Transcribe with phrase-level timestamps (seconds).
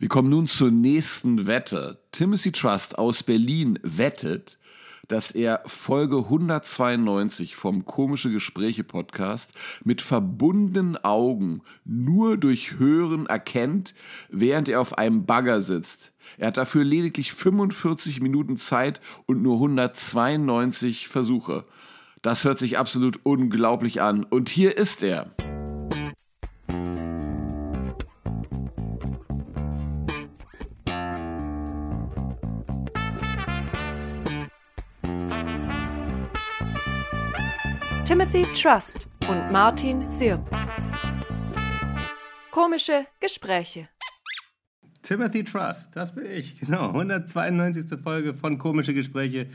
[0.00, 1.98] Wir kommen nun zur nächsten Wette.
[2.12, 4.56] Timothy Trust aus Berlin wettet,
[5.08, 13.92] dass er Folge 192 vom Komische Gespräche Podcast mit verbundenen Augen nur durch Hören erkennt,
[14.28, 16.12] während er auf einem Bagger sitzt.
[16.36, 21.64] Er hat dafür lediglich 45 Minuten Zeit und nur 192 Versuche.
[22.22, 24.22] Das hört sich absolut unglaublich an.
[24.22, 25.34] Und hier ist er.
[38.30, 40.40] Timothy Trust und Martin Sirp.
[42.50, 43.88] Komische Gespräche.
[45.02, 46.88] Timothy Trust, das bin ich, genau.
[46.88, 47.98] 192.
[48.02, 49.46] Folge von Komische Gespräche.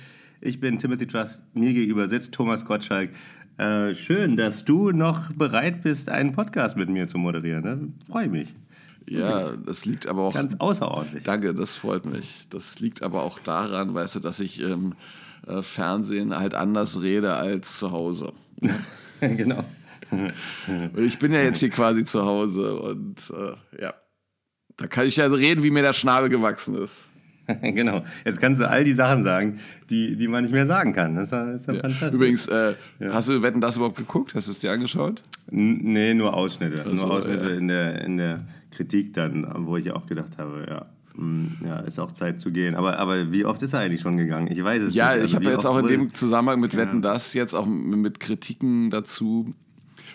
[0.41, 3.12] Ich bin Timothy Trust, mir gegenüber sitzt Thomas Gottschalk.
[3.58, 7.63] Äh, schön, dass du noch bereit bist, einen Podcast mit mir zu moderieren.
[7.63, 7.94] Ne?
[8.10, 8.55] Freue mich.
[9.08, 10.34] Ja, das liegt aber auch.
[10.34, 11.24] Ganz außerordentlich.
[11.24, 12.48] Danke, das freut mich.
[12.49, 14.96] Das liegt aber auch daran, weißt du, dass ich im
[15.48, 18.34] äh, Fernsehen halt anders rede als zu Hause.
[19.20, 19.63] genau.
[20.12, 23.94] Und ich bin ja jetzt hier quasi zu Hause und äh, ja,
[24.77, 27.05] da kann ich ja reden, wie mir der Schnabel gewachsen ist.
[27.62, 28.04] genau.
[28.24, 31.16] Jetzt kannst du all die Sachen sagen, die, die man nicht mehr sagen kann.
[31.16, 31.82] Das ist ja, ist ja Ja.
[31.82, 32.13] fantastisch.
[32.13, 33.13] Übrigens, äh, Ja.
[33.13, 34.34] hast du Wetten das überhaupt geguckt?
[34.35, 35.22] Hast du es dir angeschaut?
[35.52, 36.85] N nee, nur Ausschnitte.
[36.88, 40.66] Ach so, nur Ausschnitte in, der, in der Kritik dann, wo ich auch gedacht habe,
[40.70, 40.85] ja.
[41.16, 42.76] Mm, Ja, ist auch Zeit zu gehen.
[42.76, 44.48] Aber, aber wie oft ist er eigentlich schon gegangen?
[44.52, 45.22] Ich weiß es Ja, nicht.
[45.22, 48.90] Also ich habe jetzt auch in dem Zusammenhang mit Wetten das jetzt auch mit Kritiken
[48.90, 49.54] dazu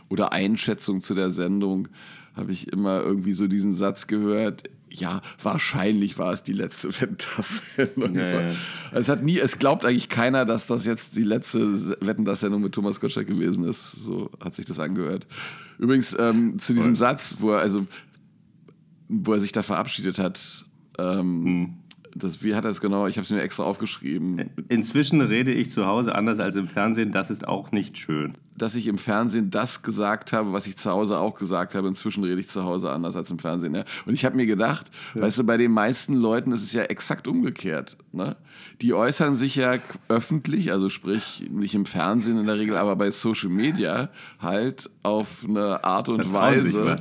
[0.09, 1.89] oder Einschätzung zu der Sendung
[2.35, 4.71] habe ich immer irgendwie so diesen Satz gehört.
[4.91, 8.15] Ja, wahrscheinlich war es die letzte Wetten das Sendung.
[8.15, 8.55] Ja, ja.
[8.93, 12.63] Es hat nie, es glaubt eigentlich keiner, dass das jetzt die letzte Wetten das Sendung
[12.63, 13.93] mit Thomas Gottschalk gewesen ist.
[13.93, 15.27] So hat sich das angehört.
[15.79, 17.87] Übrigens ähm, zu diesem Satz, wo er also
[19.09, 20.67] wo er sich da verabschiedet hat.
[20.99, 21.75] Ähm, Hm.
[22.15, 23.07] das, wie hat er es genau?
[23.07, 24.51] Ich habe es mir extra aufgeschrieben.
[24.69, 27.13] Inzwischen rede ich zu Hause anders als im Fernsehen.
[27.13, 28.35] Das ist auch nicht schön.
[28.57, 31.87] dass ich im Fernsehen das gesagt habe, was ich zu Hause auch gesagt habe.
[31.87, 33.73] Inzwischen rede ich zu Hause anders als im Fernsehen.
[33.73, 33.85] Ja.
[34.05, 37.29] Und ich habe mir gedacht, weißt du, bei den meisten Leuten ist es ja exakt
[37.29, 37.97] umgekehrt.
[38.11, 38.35] Ne?
[38.83, 39.77] Die äußern sich ja
[40.09, 44.09] öffentlich, also sprich nicht im Fernsehen in der Regel, aber bei Social Media
[44.41, 46.99] halt auf eine Art und Weise.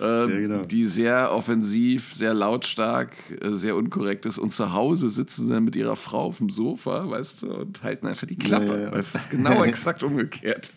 [0.00, 0.64] Ähm, Ja, genau.
[0.64, 4.38] die sehr offensiv, sehr lautstark, äh, sehr unkorrekt ist.
[4.38, 7.82] Und zu Hause sitzen sie dann mit ihrer Frau auf dem Sofa, weißt du, und
[7.82, 8.66] halten einfach die Klappe.
[8.66, 8.92] Ja, ja.
[8.92, 10.70] Weißt du, das ist genau exakt umgekehrt.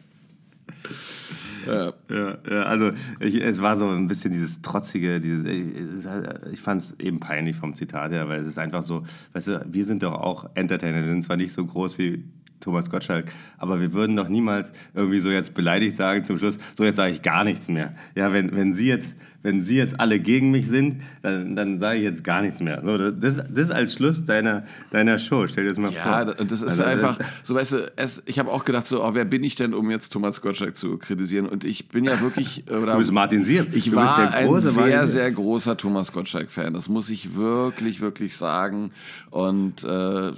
[1.65, 1.93] Ja.
[2.09, 6.81] Ja, ja also ich, es war so ein bisschen dieses trotzige, dieses, ich, ich fand
[6.81, 10.03] es eben peinlich vom Zitat her, weil es ist einfach so, weißt du, wir sind
[10.03, 12.23] doch auch Entertainer, wir sind zwar nicht so groß wie
[12.63, 16.85] Thomas Gottschalk, aber wir würden doch niemals irgendwie so jetzt beleidigt sagen zum Schluss, so
[16.85, 17.93] jetzt sage ich gar nichts mehr.
[18.15, 21.97] Ja, wenn, wenn Sie jetzt, wenn Sie jetzt alle gegen mich sind, dann, dann sage
[21.97, 22.81] ich jetzt gar nichts mehr.
[22.83, 26.39] So, das, das ist als Schluss deiner, deiner Show, stell dir das mal Ja, vor.
[26.39, 29.13] und das ist Also, einfach, so weißt du, es, ich habe auch gedacht, so, oh,
[29.13, 31.47] wer bin ich denn, um jetzt Thomas Gottschalk zu kritisieren?
[31.47, 33.67] Und ich bin ja wirklich, oder Du bist Martin Sieb.
[33.75, 36.73] ich Du bist war der ein große sehr, Martin sehr großer Thomas Gottschalk-Fan.
[36.73, 38.91] Das muss ich wirklich, wirklich sagen.
[39.29, 40.31] Und äh,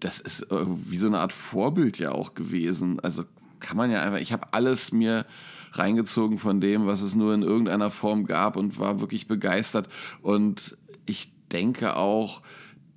[0.00, 0.56] das ist äh,
[0.88, 3.00] wie so eine Art Vorbild ja auch gewesen.
[3.00, 3.24] Also
[3.60, 5.26] kann man ja einfach, ich habe alles mir
[5.78, 9.88] reingezogen von dem, was es nur in irgendeiner Form gab und war wirklich begeistert.
[10.22, 10.76] Und
[11.06, 12.42] ich denke auch,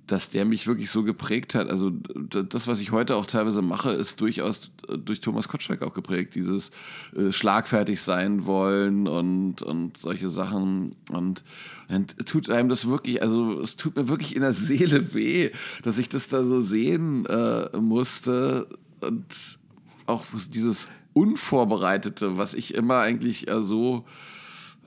[0.08, 1.68] dass der mich wirklich so geprägt hat.
[1.68, 5.92] Also das, was ich heute auch teilweise mache, ist durchaus äh, durch Thomas Gottschalk auch
[5.92, 6.34] geprägt.
[6.34, 6.72] Dieses
[7.14, 10.92] äh, schlagfertig sein wollen und, und solche Sachen.
[11.12, 11.44] Und
[11.88, 15.50] dann tut einem das wirklich, also es tut mir wirklich in der Seele weh,
[15.82, 18.66] dass ich das da so sehen äh, musste.
[19.00, 19.58] Und
[20.06, 24.04] auch dieses Unvorbereitete, was ich immer eigentlich äh, so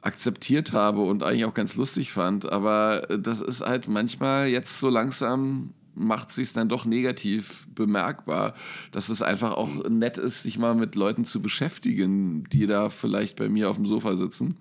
[0.01, 2.51] akzeptiert habe und eigentlich auch ganz lustig fand.
[2.51, 8.53] Aber äh, das ist halt manchmal jetzt so langsam macht sich dann doch negativ bemerkbar,
[8.93, 13.35] dass es einfach auch nett ist, sich mal mit Leuten zu beschäftigen, die da vielleicht
[13.35, 14.55] bei mir auf dem Sofa sitzen.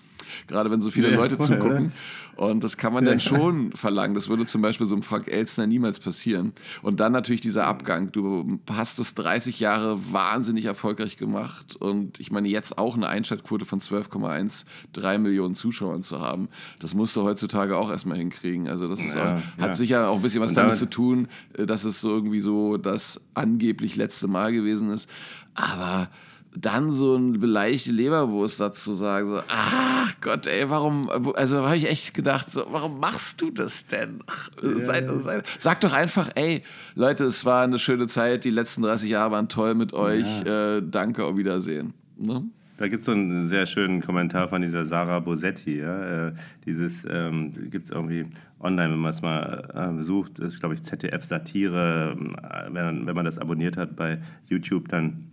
[0.49, 1.93] Gerade wenn so viele Ja, Leute voll, zugucken.
[2.41, 4.15] Und das kann man dann schon verlangen.
[4.15, 6.55] Das würde zum Beispiel so einem Frank Elstner niemals passieren.
[6.81, 8.13] Und dann natürlich dieser Abgang.
[8.13, 11.77] Du hast es 30 Jahre wahnsinnig erfolgreich gemacht.
[11.77, 16.49] Und ich meine, jetzt auch eine Einschaltquote von 12,13 Millionen Zuschauern zu haben,
[16.79, 18.69] das musst du heutzutage auch erstmal hinkriegen.
[18.69, 19.65] Also das ist Ja, auch, ja.
[19.65, 21.29] hat sicher auch ein bisschen was damit- zu tun,
[21.59, 25.11] äh, dass es so irgendwie so das angeblich letzte Mal gewesen ist.
[25.55, 26.09] Aber
[26.55, 31.89] dann so ein beleidigte Leberwurst dazu sagen, so, ach Gott, ey, warum, also habe ich
[31.89, 34.19] echt gedacht, so, warum machst du das denn?
[34.27, 36.63] Ach, sei, sei, sag doch einfach, ey,
[36.95, 40.81] Leute, es war eine schöne Zeit, die letzten 30 Jahre waren toll mit euch, äh,
[40.83, 41.95] danke, auf Wiedersehen.
[42.19, 42.45] Ne?
[42.81, 45.81] da gibt es so einen sehr schönen Kommentar von dieser Sarah Bosetti.
[45.81, 46.29] Ja?
[46.29, 46.33] Äh,
[46.65, 48.25] dieses ähm, gibt es irgendwie
[48.59, 50.39] online, wenn man es mal äh, sucht.
[50.39, 52.17] Das ist, glaube ich, ZDF-Satire.
[52.19, 54.19] Äh, wenn, wenn man das abonniert hat bei
[54.49, 55.27] YouTube, dann,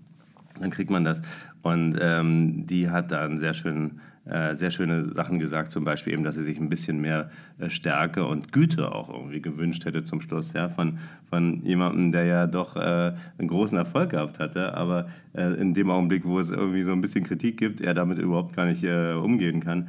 [0.60, 1.22] dann kriegt man das.
[1.62, 4.00] Und ähm, die hat da einen sehr schönen
[4.30, 7.70] äh, sehr schöne Sachen gesagt, zum Beispiel eben, dass sie sich ein bisschen mehr äh,
[7.70, 10.98] Stärke und Güte auch irgendwie gewünscht hätte zum Schluss, ja, von,
[11.30, 15.90] von jemandem, der ja doch äh, einen großen Erfolg gehabt hatte, aber äh, in dem
[15.90, 19.62] Augenblick, wo es irgendwie so ein bisschen Kritik gibt, er damit überhaupt gar nicht umgehen
[19.62, 19.88] kann.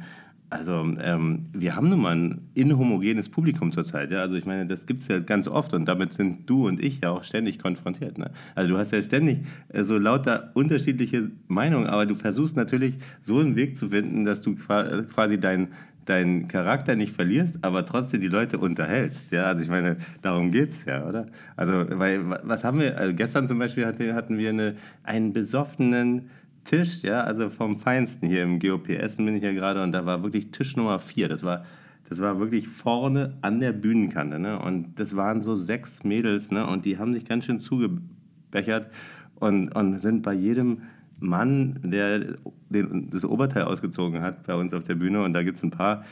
[0.49, 4.11] Also ähm, wir haben nun mal ein inhomogenes Publikum zurzeit.
[4.11, 4.21] Ja?
[4.21, 7.01] Also ich meine, das gibt es ja ganz oft und damit sind du und ich
[7.01, 8.17] ja auch ständig konfrontiert.
[8.17, 8.31] Ne?
[8.55, 13.39] Also du hast ja ständig äh, so lauter unterschiedliche Meinungen, aber du versuchst natürlich so
[13.39, 15.69] einen Weg zu finden, dass du äh, quasi deinen
[16.05, 19.31] deinen Charakter nicht verlierst, aber trotzdem die Leute unterhältst.
[19.31, 21.27] Ja, also ich meine, darum geht es ja, oder?
[21.55, 26.29] Also, weil, was haben wir, also gestern zum Beispiel hatten wir eine, einen besoffenen
[26.63, 30.05] Tisch, ja, also vom Feinsten hier im GOP Essen bin ich ja gerade und da
[30.05, 31.27] war wirklich Tisch Nummer vier.
[31.27, 31.65] Das war,
[32.09, 34.59] das war wirklich vorne an der Bühnenkante, ne?
[34.59, 36.67] Und das waren so sechs Mädels, ne?
[36.67, 38.91] Und die haben sich ganz schön zugebechert
[39.35, 40.83] und, und sind bei jedem
[41.19, 42.37] Mann, der
[42.69, 45.71] den, das Oberteil ausgezogen hat, bei uns auf der Bühne und da gibt es ein
[45.71, 46.05] paar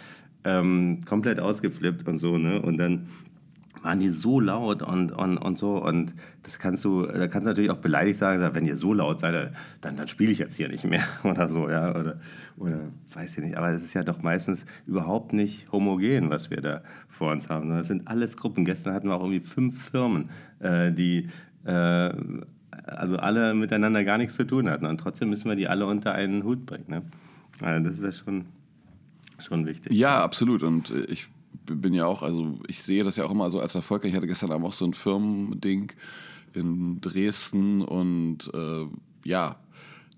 [0.43, 2.61] ähm, komplett ausgeflippt und so, ne?
[2.61, 3.07] Und dann
[3.83, 5.83] waren die so laut und, und, und so.
[5.83, 6.13] Und
[6.43, 9.51] das kannst du, da kannst du natürlich auch beleidigt sagen, wenn ihr so laut seid,
[9.81, 11.95] dann, dann spiele ich jetzt hier nicht mehr oder so, ja.
[11.95, 12.19] Oder,
[12.57, 12.79] oder
[13.13, 13.57] weiß ich nicht.
[13.57, 17.69] Aber es ist ja doch meistens überhaupt nicht homogen, was wir da vor uns haben.
[17.69, 18.65] Das sind alles Gruppen.
[18.65, 20.29] Gestern hatten wir auch irgendwie fünf Firmen,
[20.59, 21.27] äh, die
[21.65, 22.13] äh,
[22.85, 24.85] also alle miteinander gar nichts zu tun hatten.
[24.85, 26.85] Und trotzdem müssen wir die alle unter einen Hut bringen.
[26.87, 27.01] Ne?
[27.61, 28.45] Also das ist ja schon,
[29.39, 29.93] schon wichtig.
[29.93, 30.63] Ja, absolut.
[30.63, 31.29] Und ich
[31.65, 34.05] bin ja auch, also ich sehe das ja auch immer so als Erfolg.
[34.05, 35.91] Ich hatte gestern Abend auch so ein Firmending
[36.53, 38.85] in Dresden und äh,
[39.23, 39.57] ja,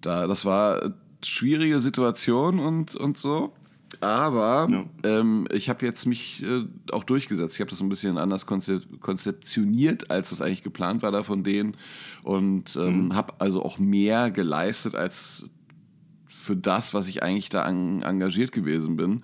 [0.01, 0.93] da, das war eine
[1.23, 3.53] schwierige Situation und, und so.
[4.01, 4.85] Aber ja.
[5.03, 7.55] ähm, ich habe jetzt mich äh, auch durchgesetzt.
[7.55, 11.75] Ich habe das ein bisschen anders konzeptioniert, als das eigentlich geplant war da von denen.
[12.23, 13.15] Und ähm, mhm.
[13.15, 15.49] habe also auch mehr geleistet als
[16.27, 19.23] für das, was ich eigentlich da engagiert gewesen bin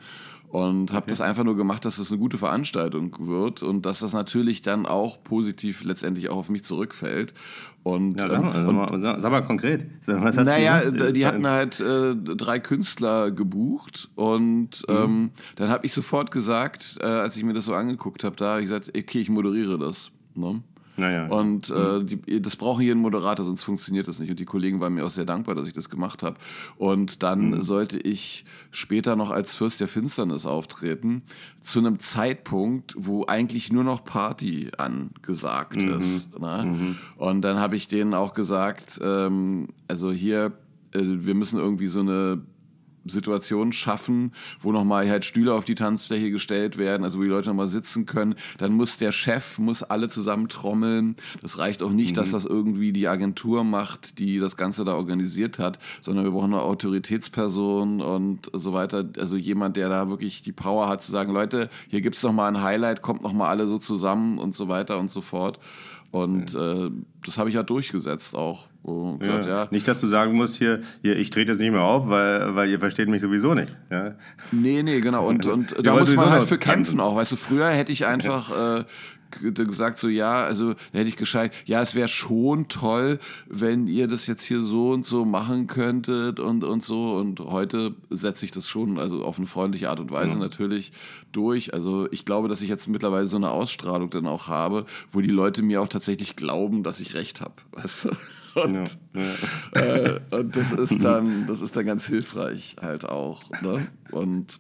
[0.56, 1.10] und habe okay.
[1.10, 4.62] das einfach nur gemacht, dass es das eine gute Veranstaltung wird und dass das natürlich
[4.62, 7.34] dann auch positiv letztendlich auch auf mich zurückfällt.
[7.84, 9.86] Und, ja, sag, mal, ähm, und, sag, sag mal konkret.
[10.06, 14.96] Was hast naja, du die hatten halt äh, drei Künstler gebucht und mhm.
[14.96, 18.52] ähm, dann habe ich sofort gesagt, äh, als ich mir das so angeguckt habe, da
[18.52, 20.12] habe ich gesagt, okay, ich moderiere das.
[20.36, 20.62] Ne?
[20.98, 21.28] Naja.
[21.28, 22.08] Und äh, mhm.
[22.08, 24.30] die, das braucht hier ein Moderator, sonst funktioniert das nicht.
[24.30, 26.38] Und die Kollegen waren mir auch sehr dankbar, dass ich das gemacht habe.
[26.78, 27.62] Und dann mhm.
[27.62, 31.24] sollte ich später noch als Fürst der Finsternis auftreten,
[31.64, 35.90] zu einem Zeitpunkt, wo eigentlich nur noch Party angesagt mhm.
[35.90, 36.40] ist.
[36.40, 36.64] Ne?
[36.66, 36.98] Mhm.
[37.18, 40.54] Und dann habe ich denen auch gesagt, ähm, also hier,
[40.92, 42.42] äh, wir müssen irgendwie so eine
[43.06, 47.50] Situationen schaffen, wo nochmal halt Stühle auf die Tanzfläche gestellt werden, also wo die Leute
[47.50, 48.36] nochmal sitzen können.
[48.58, 51.16] Dann muss der Chef, muss alle zusammen trommeln.
[51.42, 52.16] Das reicht auch nicht, mhm.
[52.16, 56.54] dass das irgendwie die Agentur macht, die das Ganze da organisiert hat, sondern wir brauchen
[56.54, 59.06] eine Autoritätsperson und so weiter.
[59.20, 62.54] Also jemand, der da wirklich die Power hat zu sagen, Leute, hier gibt es nochmal
[62.54, 65.60] ein Highlight, kommt nochmal alle so zusammen und so weiter und so fort.
[66.16, 66.90] Und äh,
[67.26, 68.68] das habe ich ja durchgesetzt auch.
[68.88, 69.18] Ja.
[69.18, 69.68] Gesagt, ja.
[69.70, 72.70] Nicht, dass du sagen musst, hier, hier ich trete jetzt nicht mehr auf, weil, weil
[72.70, 73.76] ihr versteht mich sowieso nicht.
[73.92, 74.16] Ja?
[74.54, 75.28] Nee, nee, genau.
[75.28, 77.18] Und, und da muss man halt für kämpfen auch.
[77.18, 78.84] Weißt du, früher hätte ich einfach äh,
[79.42, 84.08] gesagt so, ja, also dann hätte ich gescheit, ja, es wäre schon toll, wenn ihr
[84.08, 87.16] das jetzt hier so und so machen könntet und, und so.
[87.16, 90.42] Und heute setze ich das schon, also auf eine freundliche Art und Weise mhm.
[90.42, 90.92] natürlich
[91.32, 91.74] durch.
[91.74, 95.30] Also ich glaube, dass ich jetzt mittlerweile so eine Ausstrahlung dann auch habe, wo die
[95.30, 97.56] Leute mir auch tatsächlich glauben, dass ich recht habe.
[97.72, 98.10] Weißt du?
[98.56, 99.82] Und, ja, ja.
[99.82, 103.42] Äh, und das ist dann, das ist dann ganz hilfreich halt auch.
[103.62, 103.86] Ne?
[104.12, 104.60] Und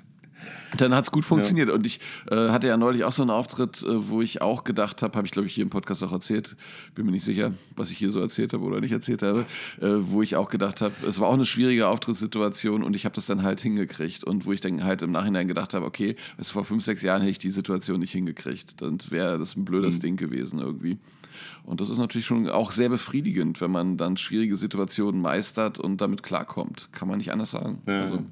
[0.77, 1.69] dann hat es gut funktioniert.
[1.69, 1.75] Ja.
[1.75, 1.99] Und ich
[2.29, 5.25] äh, hatte ja neulich auch so einen Auftritt, äh, wo ich auch gedacht habe, habe
[5.25, 6.55] ich glaube ich hier im Podcast auch erzählt,
[6.93, 9.45] bin mir nicht sicher, was ich hier so erzählt habe oder nicht erzählt habe,
[9.81, 13.15] äh, wo ich auch gedacht habe, es war auch eine schwierige Auftrittssituation und ich habe
[13.15, 14.23] das dann halt hingekriegt.
[14.23, 17.21] Und wo ich dann halt im Nachhinein gedacht habe, okay, also vor fünf, sechs Jahren
[17.21, 18.81] hätte ich die Situation nicht hingekriegt.
[18.81, 20.01] Dann wäre das ein blödes mhm.
[20.01, 20.97] Ding gewesen irgendwie.
[21.63, 25.99] Und das ist natürlich schon auch sehr befriedigend, wenn man dann schwierige Situationen meistert und
[25.99, 26.89] damit klarkommt.
[26.91, 27.81] Kann man nicht anders sagen.
[27.87, 28.23] Ja, also,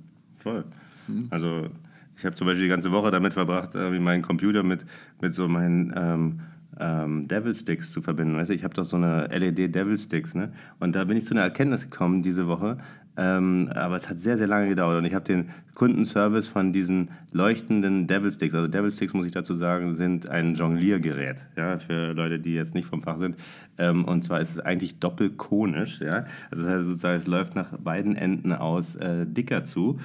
[0.42, 0.64] voll.
[1.08, 1.28] Hm?
[1.32, 1.70] Also
[2.18, 4.86] ich habe zum Beispiel die ganze Woche damit verbracht, äh, meinen Computer mit,
[5.22, 6.40] mit so meinen ähm,
[6.80, 8.36] ähm, Devil Sticks zu verbinden.
[8.36, 10.52] Weißt du, ich habe doch so eine LED Devil Sticks, ne?
[10.80, 12.78] Und da bin ich zu einer Erkenntnis gekommen diese Woche.
[13.16, 17.10] Ähm, aber es hat sehr, sehr lange gedauert und ich habe den Kundenservice von diesen
[17.32, 22.14] leuchtenden Devil Sticks, also Devil Sticks, muss ich dazu sagen, sind ein Jongliergerät, ja, für
[22.14, 23.36] Leute, die jetzt nicht vom Fach sind.
[23.78, 26.26] Ähm, und zwar ist es eigentlich doppelkonisch, ja.
[26.50, 30.00] Also das heißt es läuft nach beiden Enden aus äh, dicker zu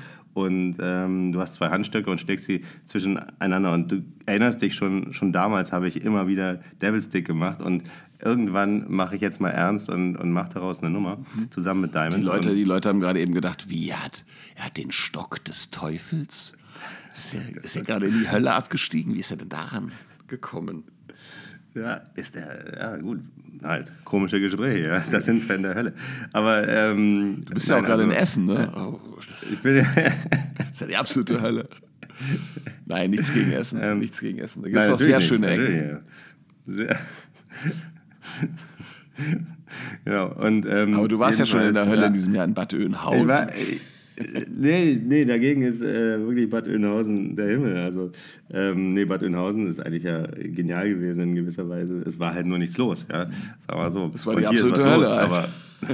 [0.44, 5.12] und ähm, du hast zwei Handstöcke und steckst sie zwischeneinander und du erinnerst dich schon,
[5.12, 7.84] schon damals habe ich immer wieder Devil Stick gemacht und
[8.20, 11.18] irgendwann mache ich jetzt mal ernst und, und mache daraus eine Nummer
[11.50, 12.16] zusammen mit Diamond.
[12.16, 14.24] Die Leute, und, die Leute haben gerade eben gedacht, wie, er hat,
[14.56, 16.54] er hat den Stock des Teufels?
[17.16, 19.14] Ist er, ist er gerade in die Hölle abgestiegen?
[19.14, 19.92] Wie ist er denn daran
[20.28, 20.84] gekommen?
[21.78, 23.20] Ja, ist der, ja gut,
[23.62, 25.92] halt, komische Gespräche, ja, das sind wir in der Hölle.
[26.32, 28.72] Aber, ähm, Du bist ja auch gerade in Essen, ne?
[28.76, 28.98] Oh,
[29.52, 29.86] Ich bin, das
[30.72, 31.68] ist ja die absolute Hölle.
[32.86, 34.62] Nein, nichts gegen Essen, Ähm, nichts gegen Essen.
[34.62, 35.88] Da gibt es auch sehr natürlich schöne nicht, Ecken.
[36.66, 36.74] ja.
[36.76, 36.98] Sehr-
[40.04, 42.54] genau, und, ähm, Aber du warst ja schon in der Hölle in diesem Jahr in
[42.54, 43.28] Bad Ich Oeynhausen.
[43.28, 43.78] war, äh,
[44.48, 47.76] nee, nee, dagegen ist äh, wirklich Bad Oeynhausen der Himmel.
[47.76, 48.10] Also,
[48.50, 52.02] ähm, nee, Bad Oeynhausen ist eigentlich ja genial gewesen in gewisser Weise.
[52.06, 53.28] Es war halt nur nichts los, ja.
[53.58, 54.08] Sagen wir so.
[54.08, 55.48] Das war die absolute Hölle, los, aber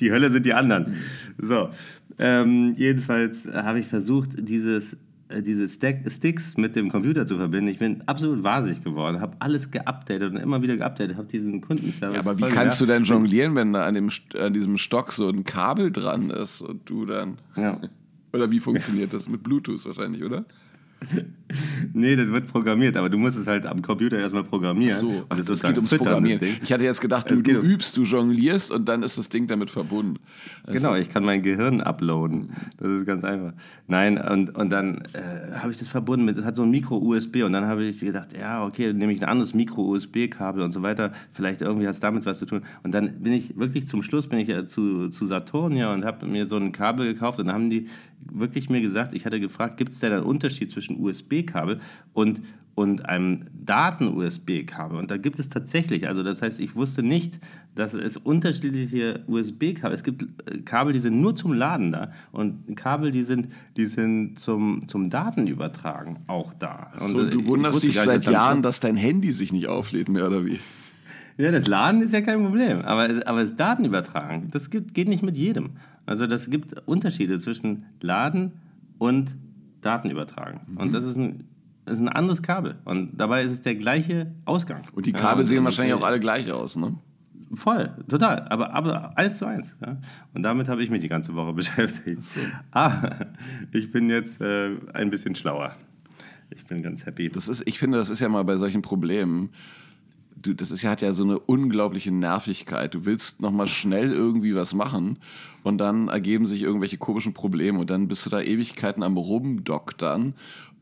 [0.00, 0.94] die Hölle sind die anderen.
[1.38, 1.70] So,
[2.18, 4.96] ähm, jedenfalls habe ich versucht, dieses
[5.40, 7.68] diese Stack Sticks mit dem Computer zu verbinden.
[7.68, 12.14] Ich bin absolut wahnsinnig geworden, habe alles geupdatet und immer wieder geupdatet, habe diesen Kundenservice.
[12.14, 13.08] Ja, aber wie kannst du genervt.
[13.08, 16.88] denn jonglieren, wenn da an, dem, an diesem Stock so ein Kabel dran ist und
[16.88, 17.38] du dann.
[17.56, 17.80] Ja.
[18.32, 19.28] Oder wie funktioniert das?
[19.30, 20.44] Mit Bluetooth wahrscheinlich, oder?
[21.92, 24.98] Nee, das wird programmiert, aber du musst es halt am Computer erstmal programmieren.
[24.98, 26.40] So, Und ach, das das geht ums füttern, das Programmieren.
[26.40, 26.56] Ding.
[26.62, 29.46] Ich hatte jetzt gedacht, du, du um- übst, du jonglierst und dann ist das Ding
[29.46, 30.18] damit verbunden.
[30.66, 32.50] Also, Genau, ich kann mein Gehirn uploaden.
[32.78, 33.52] Das ist ganz einfach.
[33.86, 37.44] Nein, und, und dann äh, habe ich das verbunden mit, es hat so ein Micro-USB
[37.44, 40.82] und dann habe ich gedacht, ja, okay, dann nehme ich ein anderes Micro-USB-Kabel und so
[40.82, 41.12] weiter.
[41.30, 42.62] Vielleicht irgendwie hat es damit was zu tun.
[42.82, 46.26] Und dann bin ich wirklich zum Schluss bin ich zu, zu Saturn ja, und habe
[46.26, 47.86] mir so ein Kabel gekauft und dann haben die
[48.32, 51.80] wirklich mir gesagt, ich hatte gefragt, gibt es denn einen Unterschied zwischen USB-Kabel
[52.12, 52.40] und
[52.76, 54.98] und einem Daten-USB-Kabel.
[54.98, 57.38] Und da gibt es tatsächlich, also das heißt, ich wusste nicht,
[57.74, 62.76] dass es unterschiedliche USB-Kabel, es gibt äh, Kabel, die sind nur zum Laden da und
[62.76, 66.92] Kabel, die sind, die sind zum, zum Datenübertragen auch da.
[66.98, 69.54] so, und, äh, du wunderst dich nicht, seit dass dann- Jahren, dass dein Handy sich
[69.54, 70.58] nicht auflädt, mehr oder wie?
[71.38, 75.22] Ja, das Laden ist ja kein Problem, aber, aber das Datenübertragen, das gibt, geht nicht
[75.22, 75.70] mit jedem.
[76.04, 78.52] Also das gibt Unterschiede zwischen Laden
[78.98, 79.34] und
[79.86, 80.60] Datenübertragen.
[80.66, 80.76] Mhm.
[80.76, 81.44] Und das ist ein,
[81.86, 82.76] ist ein anderes Kabel.
[82.84, 84.82] Und dabei ist es der gleiche Ausgang.
[84.92, 86.98] Und die Ja, Kabel und- sehen wahrscheinlich auch alle gleich aus, ne?
[87.54, 88.42] Voll, total.
[88.48, 89.76] Aber, aber eins zu eins.
[89.80, 89.96] Ja?
[90.34, 92.20] Und damit habe ich mich die ganze Woche beschäftigt.
[92.72, 93.26] Aber
[93.72, 95.76] ich bin jetzt äh, ein bisschen schlauer.
[96.50, 97.28] Ich bin ganz happy.
[97.30, 99.50] Das ist, ich finde, das ist ja mal bei solchen Problemen.
[100.36, 102.94] Du, das ist ja, hat ja so eine unglaubliche Nervigkeit.
[102.94, 105.18] Du willst nochmal schnell irgendwie was machen
[105.62, 110.34] und dann ergeben sich irgendwelche komischen Probleme und dann bist du da Ewigkeiten am Rumdoktern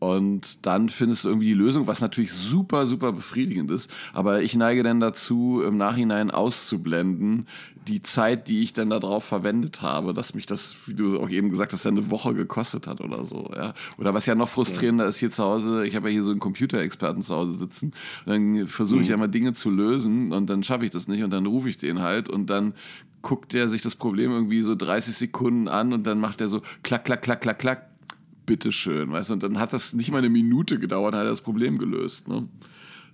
[0.04, 3.90] und dann findest du irgendwie die Lösung, was natürlich super, super befriedigend ist.
[4.12, 7.46] Aber ich neige dann dazu, im Nachhinein auszublenden,
[7.88, 11.49] die Zeit, die ich dann darauf verwendet habe, dass mich das, wie du auch eben
[11.49, 13.50] gesagt hast, eine Woche gekostet hat oder so.
[13.54, 13.73] Ja?
[13.96, 16.40] Oder was ja noch frustrierender ist hier zu Hause, ich habe ja hier so einen
[16.40, 17.92] Computerexperten zu Hause sitzen,
[18.26, 21.23] und dann versuche ich ja mal Dinge zu lösen und dann schaffe ich das nicht
[21.23, 22.75] und dann rufe ich den halt und dann
[23.23, 26.61] guckt der sich das Problem irgendwie so 30 Sekunden an und dann macht er so
[26.82, 27.88] klack, klack, klack, klack, klack,
[28.46, 31.40] bitteschön, weißt du, und dann hat das nicht mal eine Minute gedauert, hat er das
[31.40, 32.28] Problem gelöst.
[32.28, 32.48] Ne?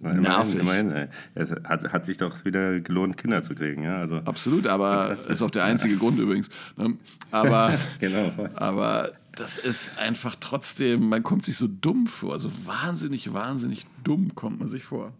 [0.01, 0.61] Immerhin, Nervig.
[0.61, 1.09] immerhin.
[1.35, 3.83] Es hat, hat sich doch wieder gelohnt, Kinder zu kriegen.
[3.83, 3.99] Ja?
[3.99, 6.49] Also, Absolut, aber ist auch der einzige Grund übrigens.
[6.77, 6.97] Ne?
[7.31, 8.33] Aber, genau.
[8.55, 12.39] aber das ist einfach trotzdem, man kommt sich so dumm vor.
[12.39, 15.13] So wahnsinnig, wahnsinnig dumm kommt man sich vor.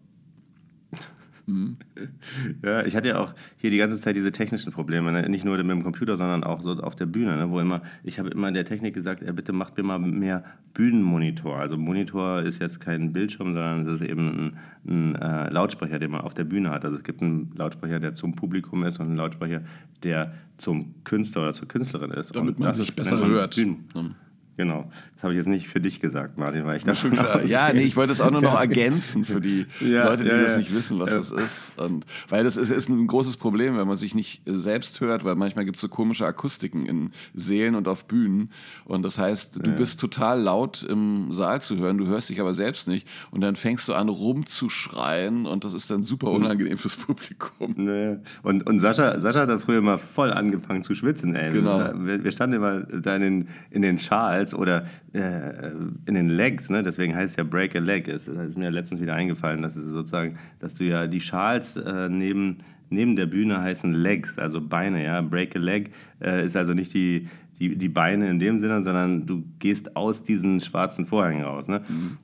[2.65, 5.29] Ja, ich hatte ja auch hier die ganze Zeit diese technischen Probleme, ne?
[5.29, 7.51] nicht nur mit dem Computer, sondern auch so auf der Bühne, ne?
[7.51, 11.59] wo immer, ich habe immer der Technik gesagt, ey, bitte macht mir mal mehr Bühnenmonitor.
[11.59, 14.53] Also Monitor ist jetzt kein Bildschirm, sondern es ist eben
[14.87, 16.85] ein, ein äh, Lautsprecher, den man auf der Bühne hat.
[16.85, 19.63] Also es gibt einen Lautsprecher, der zum Publikum ist und einen Lautsprecher,
[20.03, 22.35] der zum Künstler oder zur Künstlerin ist.
[22.37, 23.55] Damit und man das sich ist- besser hört.
[23.57, 23.85] Bühnen.
[23.95, 24.15] Ne?
[24.61, 24.91] Genau.
[25.15, 27.43] Das habe ich jetzt nicht für dich gesagt, Martin, weil ich das Schon klar.
[27.47, 30.43] Ja, nee, ich wollte es auch nur noch ergänzen für die Ja, Leute, die ja,
[30.43, 30.59] das ja.
[30.59, 31.73] nicht wissen, was das ist.
[31.79, 35.35] Und, weil das ist, ist ein großes Problem, wenn man sich nicht selbst hört, weil
[35.35, 38.51] manchmal gibt es so komische Akustiken in Sälen und auf Bühnen.
[38.85, 42.53] Und das heißt, du bist total laut im Saal zu hören, du hörst dich aber
[42.53, 43.09] selbst nicht.
[43.31, 47.75] Und dann fängst du an rumzuschreien und das ist dann super unangenehm fürs Publikum.
[47.79, 48.19] Nee.
[48.43, 51.51] Und, und Sascha, Sascha hat da früher mal voll angefangen zu schwitzen, ey.
[51.51, 51.93] Genau.
[51.95, 55.71] Wir, wir standen immer da in den, in den Schals Schals oder äh,
[56.07, 56.83] in den Legs, ne?
[56.83, 58.09] deswegen heißt es ja Break a Leg.
[58.09, 62.09] Es ist mir letztens wieder eingefallen, dass es sozusagen, dass du ja die Schals äh,
[62.09, 62.59] neben,
[62.91, 65.21] neben der Bühne heißen Legs, also Beine, ja.
[65.21, 65.91] Break a Leg
[66.21, 67.29] äh, ist also nicht die,
[67.59, 71.69] die, die Beine in dem Sinne, sondern du gehst aus diesen schwarzen Vorhängen raus.
[71.69, 71.83] Ne?
[71.89, 72.19] Mhm.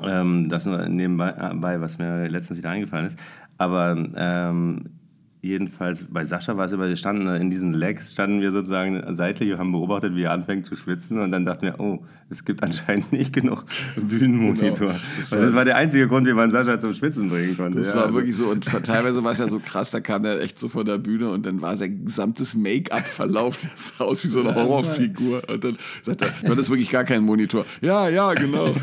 [0.00, 3.18] Ähm, das nur nebenbei, was mir letztens wieder eingefallen ist.
[3.56, 4.84] Aber ähm,
[5.40, 9.52] jedenfalls bei Sascha war es immer, wir standen in diesen Legs, standen wir sozusagen seitlich
[9.52, 12.62] und haben beobachtet, wie er anfängt zu schwitzen und dann dachten wir, oh, es gibt
[12.62, 13.64] anscheinend nicht genug
[13.96, 14.88] Bühnenmonitor.
[14.88, 15.00] Genau.
[15.16, 17.78] Das, war, das, war, der einzige Grund, wie man Sascha zum Schwitzen bringen konnte.
[17.78, 18.16] Das ja, war also.
[18.16, 20.84] wirklich so und teilweise war es ja so krass, da kam er echt so von
[20.84, 24.54] der Bühne und dann war sein gesamtes Make-up verlaufen, das sah aus wie so eine
[24.54, 27.64] Horrorfigur und dann sagt er, du hattest wirklich gar keinen Monitor.
[27.80, 28.74] Ja, ja, genau.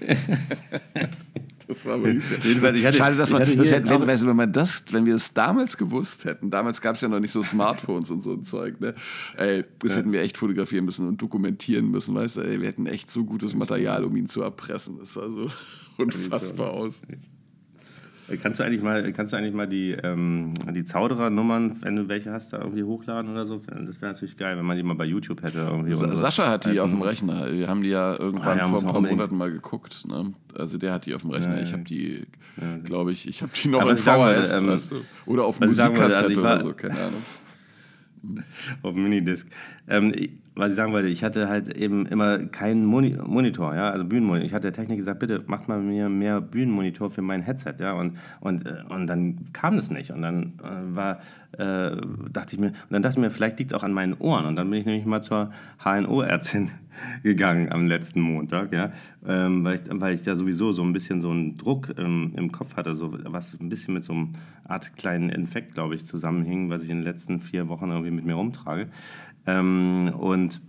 [1.66, 2.38] Das war wirklich sehr.
[2.38, 5.14] Jedenfalls, ich hatte, Schade, dass man, das hätten, wenn, weißt wenn man das, wenn wir
[5.14, 8.44] es damals gewusst hätten, damals gab es ja noch nicht so Smartphones und so ein
[8.44, 8.94] Zeug, ne?
[9.36, 9.98] Ey, das ja.
[9.98, 13.24] hätten wir echt fotografieren müssen und dokumentieren müssen, weißt du, ey, wir hätten echt so
[13.24, 14.98] gutes Material, um ihn zu erpressen.
[14.98, 15.50] Das sah so
[15.96, 17.00] unfassbar aus.
[18.42, 22.32] Kannst du eigentlich mal, kannst du eigentlich mal die, ähm, die Zauderer-Nummern, wenn du welche
[22.32, 23.56] hast, da irgendwie hochladen oder so?
[23.58, 25.58] Das wäre natürlich geil, wenn man die mal bei YouTube hätte.
[25.58, 26.80] Irgendwie Sascha hat die alten.
[26.80, 27.52] auf dem Rechner.
[27.52, 30.06] Wir haben die ja irgendwann ah, ja, vor ein paar Monaten mal geguckt.
[30.08, 30.32] Ne?
[30.56, 31.56] Also der hat die auf dem Rechner.
[31.56, 32.26] Ja, ich habe die,
[32.60, 34.96] ja, glaube ich, ich habe die noch in VHS, ähm, weißt du?
[35.26, 37.22] Oder auf Musikkassette also oder so, keine Ahnung.
[38.82, 39.48] auf Minidisc.
[39.88, 40.14] Ähm,
[40.56, 44.46] was ich sagen wollte, ich hatte halt eben immer keinen Moni Monitor, ja, also Bühnenmonitor.
[44.46, 47.92] Ich hatte der Technik gesagt, bitte macht mal mir mehr Bühnenmonitor für mein Headset, ja,
[47.92, 50.12] und, und, äh, und dann kam es nicht.
[50.12, 51.18] Und dann äh, war,
[51.58, 51.96] äh,
[52.32, 54.46] dachte ich mir, und dann dachte ich mir, vielleicht liegt es auch an meinen Ohren.
[54.46, 55.50] Und dann bin ich nämlich mal zur
[55.82, 56.70] HNO-Ärztin
[57.22, 58.92] gegangen am letzten Montag, ja,
[59.26, 62.52] ähm, weil, ich, weil ich da sowieso so ein bisschen so einen Druck ähm, im
[62.52, 64.32] Kopf hatte, so was ein bisschen mit so einem
[64.64, 68.24] Art kleinen Infekt, glaube ich, zusammenhing, was ich in den letzten vier Wochen irgendwie mit
[68.24, 68.88] mir rumtrage.
[69.46, 70.60] Ähm, und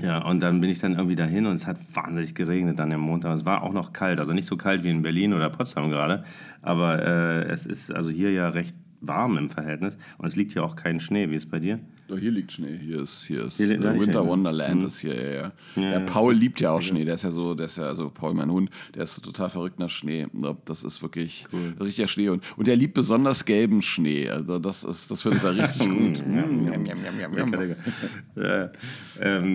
[0.00, 3.00] ja, und dann bin ich dann irgendwie dahin und es hat wahnsinnig geregnet dann am
[3.00, 3.34] Montag.
[3.34, 6.24] Es war auch noch kalt, also nicht so kalt wie in Berlin oder Potsdam gerade,
[6.60, 10.64] aber äh, es ist also hier ja recht warm im Verhältnis und es liegt hier
[10.64, 11.30] auch kein Schnee.
[11.30, 11.80] Wie es bei dir?
[12.08, 12.78] Oh, hier liegt Schnee.
[12.78, 14.26] Hier ist, hier ist hier Winter Schnee, ne?
[14.26, 14.86] Wonderland mhm.
[14.86, 15.52] ist hier, ja, ja.
[15.74, 17.04] ja, ja Paul liebt ja auch Schnee.
[17.04, 19.50] Der ist ja so, der ist ja, also Paul, mein Hund, der ist so total
[19.50, 20.26] verrückt nach Schnee.
[20.64, 21.74] Das ist wirklich cool.
[21.80, 22.28] richtiger Schnee.
[22.28, 24.28] Und, und er liebt besonders gelben Schnee.
[24.28, 26.22] Also das ist, das findet er richtig gut.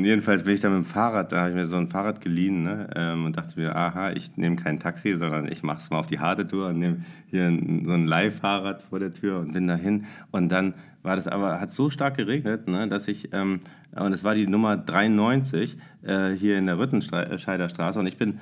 [0.04, 2.64] jedenfalls bin ich da mit dem Fahrrad, da habe ich mir so ein Fahrrad geliehen
[2.64, 2.90] ne?
[2.96, 6.08] ähm, und dachte mir, aha, ich nehme kein Taxi, sondern ich mache es mal auf
[6.08, 7.48] die harte Tour und nehme hier
[7.86, 10.74] so ein Leihfahrrad vor der Tür und bin dahin und dann
[11.04, 13.62] war das aber, hat so stark geregnet, ne, dass ich, ähm,
[13.96, 18.40] und es war die Nummer 93 äh, hier in der Rüttenscheider Straße und ich bin,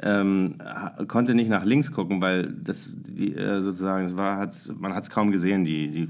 [0.00, 0.56] ähm,
[1.06, 5.04] konnte nicht nach links gucken, weil das die, äh, sozusagen, es war, hat's, man hat
[5.04, 6.08] es kaum gesehen, die, die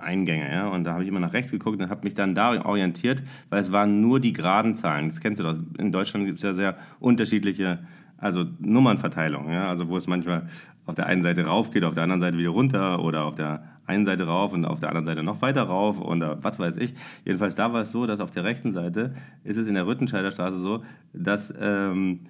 [0.00, 0.52] Eingänge.
[0.52, 0.68] Ja?
[0.68, 3.60] Und da habe ich immer nach rechts geguckt und habe mich dann da orientiert, weil
[3.60, 5.08] es waren nur die geraden Zahlen.
[5.08, 5.56] Das kennst du doch.
[5.78, 7.80] In Deutschland gibt es ja sehr unterschiedliche
[8.18, 9.68] also Nummernverteilung, ja?
[9.68, 10.48] also wo es manchmal
[10.86, 13.62] auf der einen Seite rauf geht, auf der anderen Seite wieder runter oder auf der
[13.88, 16.94] einen Seite rauf und auf der anderen Seite noch weiter rauf oder was weiß ich.
[17.24, 20.30] Jedenfalls da war es so, dass auf der rechten Seite ist es in der Rüttenscheider
[20.30, 22.20] Straße so, dass ähm,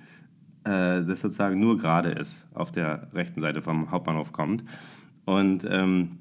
[0.64, 4.64] äh, das sozusagen nur gerade ist, auf der rechten Seite vom Hauptbahnhof kommt.
[5.25, 6.18] Und, ähm,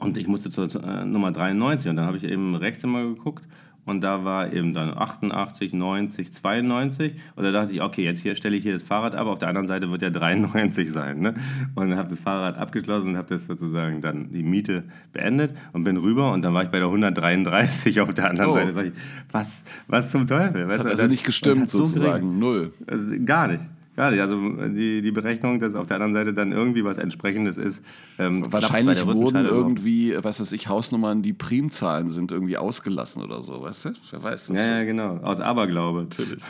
[0.00, 3.02] und ich musste zur, zur äh, Nummer 93 und dann habe ich eben rechts immer
[3.02, 3.46] geguckt
[3.86, 8.34] und da war eben dann 88, 90, 92 und da dachte ich, okay, jetzt hier
[8.34, 11.20] stelle ich hier das Fahrrad ab, auf der anderen Seite wird ja 93 sein.
[11.20, 11.34] Ne?
[11.74, 15.96] Und habe das Fahrrad abgeschlossen und habe das sozusagen dann die Miete beendet und bin
[15.96, 18.54] rüber und dann war ich bei der 133 auf der anderen oh.
[18.54, 18.88] Seite.
[18.88, 18.92] Ich,
[19.30, 20.66] was, was zum Teufel?
[20.66, 22.72] Das hat also nicht gestimmt sozusagen, so null.
[22.86, 23.62] Also, gar nicht.
[23.96, 27.82] Ja, also die, die Berechnung, dass auf der anderen Seite dann irgendwie was Entsprechendes ist.
[28.18, 33.62] Ähm, Wahrscheinlich wurden irgendwie, was weiß ich, Hausnummern, die Primzahlen sind irgendwie ausgelassen oder so,
[33.62, 33.92] weißt du?
[34.10, 34.56] Wer weiß das?
[34.56, 35.16] Ja, ja, genau.
[35.22, 36.02] Aus Aberglaube.
[36.02, 36.42] Natürlich.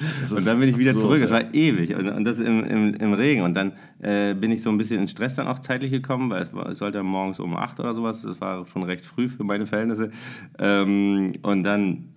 [0.30, 1.22] und dann bin ich wieder absurd, zurück.
[1.22, 1.96] Es war ewig.
[1.96, 3.42] Und, und das im, im, im, Regen.
[3.42, 6.42] Und dann äh, bin ich so ein bisschen in Stress dann auch zeitlich gekommen, weil
[6.42, 8.22] es, war, es sollte morgens um acht oder sowas.
[8.22, 10.10] Das war schon recht früh für meine Verhältnisse.
[10.58, 12.13] Ähm, und dann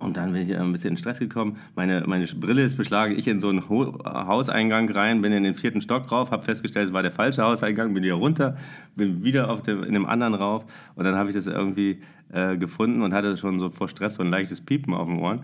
[0.00, 1.58] und dann bin ich ein bisschen in Stress gekommen.
[1.76, 3.14] Meine, meine Brille ist beschlagen.
[3.18, 6.86] Ich in so einen Ho Hauseingang rein, bin in den vierten Stock drauf, habe festgestellt,
[6.88, 8.56] es war der falsche Hauseingang, bin wieder runter,
[8.96, 10.64] bin wieder auf dem, in dem anderen rauf.
[10.94, 12.00] Und dann habe ich das irgendwie
[12.32, 15.42] äh, gefunden und hatte schon so vor Stress so ein leichtes Piepen auf den Ohren.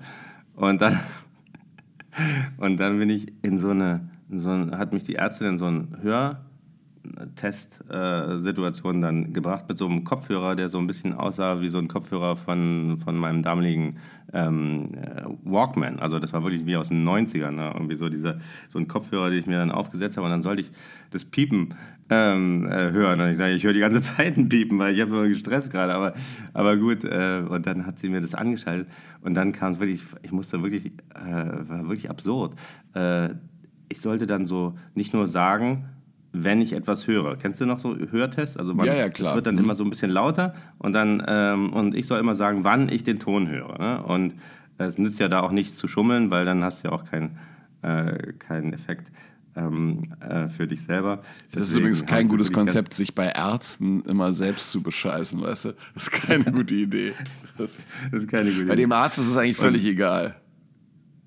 [0.55, 1.01] Und dann,
[2.57, 5.59] und dann bin ich in so eine, in so ein, hat mich die Ärztin in
[5.59, 6.46] so ein Hör,
[7.37, 11.89] Testsituation dann gebracht mit so einem Kopfhörer, der so ein bisschen aussah wie so ein
[11.89, 13.97] Kopfhörer von, von meinem damaligen
[14.33, 15.99] ähm, äh, Walkman.
[15.99, 17.53] Also das war wirklich wie aus den 90ern.
[17.53, 17.71] Ne?
[17.75, 18.39] Irgendwie so, dieser,
[18.69, 20.71] so ein Kopfhörer, den ich mir dann aufgesetzt habe und dann sollte ich
[21.11, 21.75] das Piepen
[22.11, 23.21] ähm, äh, hören.
[23.21, 25.71] Und ich sage, ich höre die ganze Zeit ein Piepen, weil ich habe immer gestresst
[25.71, 25.95] gerade.
[25.95, 26.15] Aber,
[26.53, 28.89] aber gut, äh, und dann hat sie mir das angeschaltet
[29.23, 32.59] und dann kam es wirklich, ich musste wirklich, äh, war wirklich absurd.
[32.95, 33.31] Äh,
[33.89, 35.85] ich sollte dann so nicht nur sagen,
[36.45, 37.37] wenn ich etwas höre.
[37.37, 38.57] Kennst du noch so Hörtests?
[38.57, 39.31] Also man, ja, ja, klar.
[39.31, 39.65] Es wird dann mhm.
[39.65, 43.05] immer so ein bisschen lauter und dann ähm, und ich soll immer sagen, wann ich
[43.05, 43.79] den Ton höre.
[43.79, 44.03] Ne?
[44.03, 44.35] Und
[44.79, 47.39] es nützt ja da auch nichts zu schummeln, weil dann hast du ja auch keinen
[47.83, 49.11] äh, keinen Effekt
[49.57, 51.23] ähm, äh, für dich selber.
[51.47, 55.67] Deswegen das ist übrigens kein gutes Konzept, sich bei Ärzten immer selbst zu bescheißen, weißt
[55.67, 55.73] du?
[55.95, 57.13] Das ist keine gute Idee.
[57.57, 57.71] Das,
[58.11, 58.69] das ist keine gute Idee.
[58.69, 60.37] Bei dem Arzt ist es eigentlich völlig und, egal.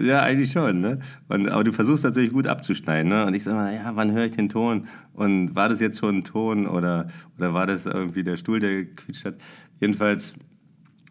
[0.02, 1.00] Ja, eigentlich schon, ne?
[1.28, 3.26] Und, aber du versuchst natürlich gut abzuschneiden, ne?
[3.26, 4.88] Und ich sag mal, ja, wann höre ich den Ton?
[5.14, 7.08] Und war das jetzt schon ein Ton oder,
[7.38, 9.36] oder war das irgendwie der Stuhl, der gequietscht hat?
[9.82, 10.36] Jedenfalls,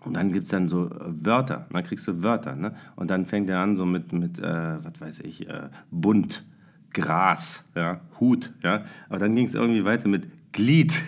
[0.05, 2.75] und dann gibt es dann so Wörter, dann kriegst du Wörter, ne?
[2.97, 6.47] Und dann fängt er an so mit, mit äh, was weiß ich, äh, bunt,
[6.95, 8.85] Gras, ja, Hut, ja.
[9.11, 10.99] Aber dann ging es irgendwie weiter mit Glied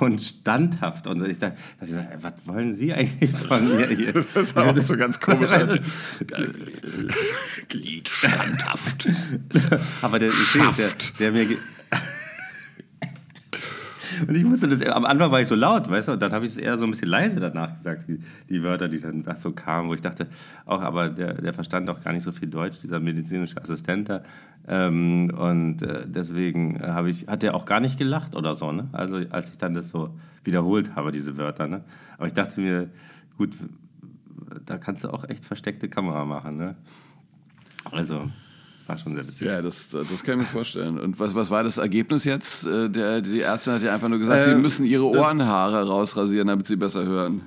[0.00, 1.06] und standhaft.
[1.06, 4.12] Und ich dachte, ich dachte, was wollen Sie eigentlich von mir hier?
[4.12, 5.50] Das war auch so ganz komisch.
[7.68, 9.08] Glied standhaft.
[10.02, 10.32] Aber der,
[10.76, 11.46] der, der mir
[14.28, 16.44] und ich musste das, am Anfang war ich so laut, weißt du, und dann habe
[16.44, 19.52] ich es eher so ein bisschen leise danach gesagt, die, die Wörter, die dann so
[19.52, 20.26] kamen, wo ich dachte,
[20.66, 24.22] auch, aber der, der verstand auch gar nicht so viel Deutsch, dieser medizinische Assistent da.
[24.66, 28.88] Ähm, und äh, deswegen ich, hat er auch gar nicht gelacht oder so, ne?
[28.92, 30.10] Also als ich dann das so
[30.42, 31.82] wiederholt habe, diese Wörter, ne?
[32.16, 32.88] Aber ich dachte mir,
[33.36, 33.50] gut,
[34.64, 36.76] da kannst du auch echt versteckte Kamera machen, ne?
[37.90, 38.30] Also,
[38.86, 39.46] war schon sehr witzig.
[39.46, 40.98] Ja, das, das kann ich mir vorstellen.
[40.98, 42.66] Und was, was war das Ergebnis jetzt?
[42.66, 46.48] Äh, der, die Ärztin hat ja einfach nur gesagt, äh, sie müssen ihre Ohrenhaare rausrasieren,
[46.48, 47.42] damit sie besser hören.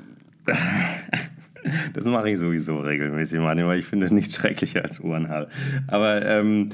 [1.93, 5.49] Das mache ich sowieso regelmäßig, Mann, weil ich finde nichts schrecklicher als Ohrenhaare.
[5.87, 6.69] Aber ähm,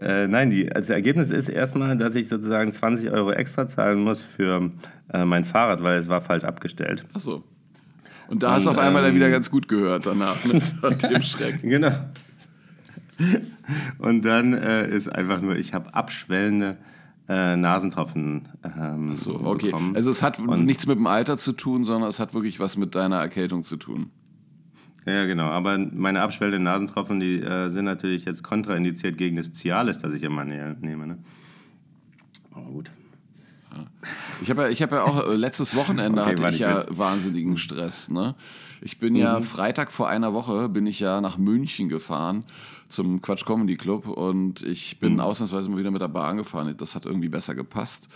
[0.00, 4.00] äh, nein, die, also das Ergebnis ist erstmal, dass ich sozusagen 20 Euro extra zahlen
[4.00, 4.70] muss für
[5.12, 7.04] äh, mein Fahrrad, weil es war falsch abgestellt.
[7.14, 7.44] Ach so.
[8.28, 10.62] Und da Und, hast du auf einmal ähm, dann wieder ganz gut gehört danach mit
[11.02, 11.62] dem Schreck.
[11.62, 11.92] Genau.
[13.98, 16.78] Und dann äh, ist einfach nur, ich habe abschwellende
[17.28, 19.66] äh, Nasentropfen ähm, so, okay.
[19.66, 19.96] Bekommen.
[19.96, 22.76] Also es hat Und nichts mit dem Alter zu tun, sondern es hat wirklich was
[22.76, 24.10] mit deiner Erkältung zu tun.
[25.06, 25.44] Ja, genau.
[25.44, 30.22] Aber meine abschwellenden Nasentropfen, die äh, sind natürlich jetzt kontraindiziert gegen das Cialis, das ich
[30.22, 31.06] immer ne nehme.
[31.06, 31.18] Ne?
[32.52, 32.90] Aber gut.
[34.40, 38.08] Ich habe ja, hab ja auch äh, letztes Wochenende okay, hatte ich ja wahnsinnigen Stress.
[38.08, 38.34] Ne?
[38.80, 39.20] Ich bin mhm.
[39.20, 42.44] ja Freitag vor einer Woche bin ich ja nach München gefahren
[42.88, 45.20] zum Quatsch Comedy Club und ich bin mhm.
[45.20, 46.74] ausnahmsweise mal wieder mit der Bahn gefahren.
[46.76, 48.08] Das hat irgendwie besser gepasst.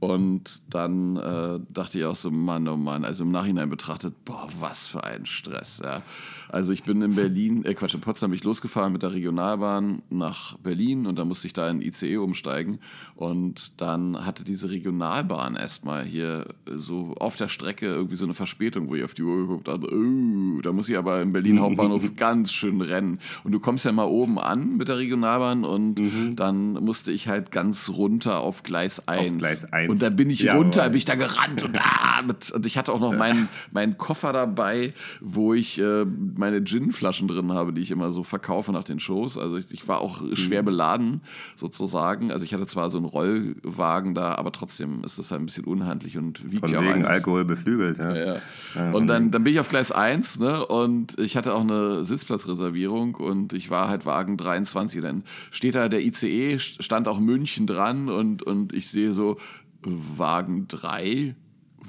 [0.00, 4.48] Und dann äh, dachte ich auch so, Mann, oh Mann, also im Nachhinein betrachtet, boah,
[4.60, 5.80] was für ein Stress.
[5.82, 6.02] Ja.
[6.50, 10.02] Also ich bin in Berlin, äh Quatsch, in Potsdam bin ich losgefahren mit der Regionalbahn
[10.10, 12.78] nach Berlin und da musste ich da in ICE umsteigen.
[13.14, 18.88] Und dann hatte diese Regionalbahn erstmal hier so auf der Strecke irgendwie so eine Verspätung,
[18.88, 22.14] wo ich auf die Uhr geguckt habe, oh, da muss ich aber im Berlin Hauptbahnhof
[22.16, 23.18] ganz schön rennen.
[23.44, 26.36] Und du kommst ja mal oben an mit der Regionalbahn und mhm.
[26.36, 29.32] dann musste ich halt ganz runter auf Gleis 1.
[29.32, 29.90] Auf Gleis 1.
[29.90, 32.78] Und da bin ich ja, runter, bin ich da gerannt und, ah, mit, und ich
[32.78, 36.04] hatte auch noch meinen, meinen Koffer dabei, wo ich äh,
[36.38, 39.36] meine Gin-Flaschen drin habe, die ich immer so verkaufe nach den Shows.
[39.36, 40.66] Also ich, ich war auch schwer mhm.
[40.66, 41.20] beladen
[41.56, 42.30] sozusagen.
[42.30, 45.64] Also ich hatte zwar so einen Rollwagen da, aber trotzdem ist das halt ein bisschen
[45.64, 47.98] unhandlich und wiegt Von ja wegen Alkohol beflügelt.
[47.98, 48.16] Ja.
[48.16, 48.36] Ja,
[48.74, 48.90] ja.
[48.92, 53.16] und dann, dann bin ich auf Gleis 1 ne, und ich hatte auch eine Sitzplatzreservierung
[53.16, 55.02] und ich war halt Wagen 23.
[55.02, 59.38] Dann steht da der ICE, stand auch München dran und, und ich sehe so
[59.82, 61.34] Wagen 3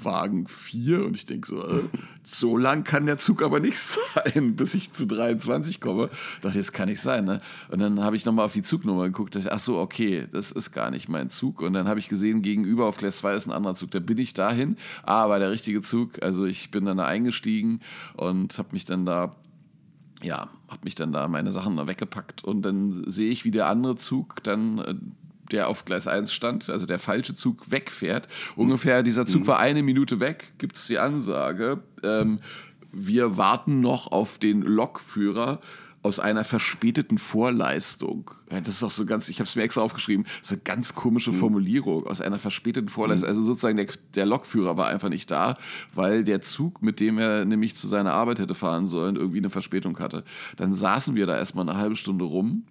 [0.04, 1.82] Wagen 4 und ich denke so, äh,
[2.22, 3.78] so lang kann der Zug aber nicht
[4.14, 6.10] sein, bis ich zu 23 komme.
[6.42, 7.24] Dachte, das kann nicht sein.
[7.24, 7.40] Ne?
[7.68, 10.72] Und dann habe ich nochmal auf die Zugnummer geguckt, dachte, ach so, okay, das ist
[10.72, 11.60] gar nicht mein Zug.
[11.60, 13.90] Und dann habe ich gesehen, gegenüber auf Gleis 2 ist ein anderer Zug.
[13.90, 16.22] Da bin ich dahin, ah, war der richtige Zug.
[16.22, 17.80] Also ich bin dann da eingestiegen
[18.16, 19.36] und habe mich dann da
[20.22, 23.68] ja, habe mich dann da meine Sachen da weggepackt und dann sehe ich, wie der
[23.68, 24.94] andere Zug dann äh,
[25.52, 28.28] der auf Gleis 1 stand, also der falsche Zug wegfährt.
[28.56, 29.46] Ungefähr, dieser Zug mhm.
[29.48, 31.82] war eine Minute weg, gibt es die Ansage.
[32.02, 32.40] Ähm,
[32.92, 35.60] wir warten noch auf den Lokführer
[36.02, 38.30] aus einer verspäteten Vorleistung.
[38.48, 41.32] Das ist auch so ganz, ich habe es mir extra aufgeschrieben, ist eine ganz komische
[41.32, 41.38] mhm.
[41.38, 43.28] Formulierung, aus einer verspäteten Vorleistung.
[43.28, 43.30] Mhm.
[43.30, 45.58] Also sozusagen der, der Lokführer war einfach nicht da,
[45.94, 49.50] weil der Zug, mit dem er nämlich zu seiner Arbeit hätte fahren sollen, irgendwie eine
[49.50, 50.24] Verspätung hatte.
[50.56, 52.64] Dann saßen wir da erstmal eine halbe Stunde rum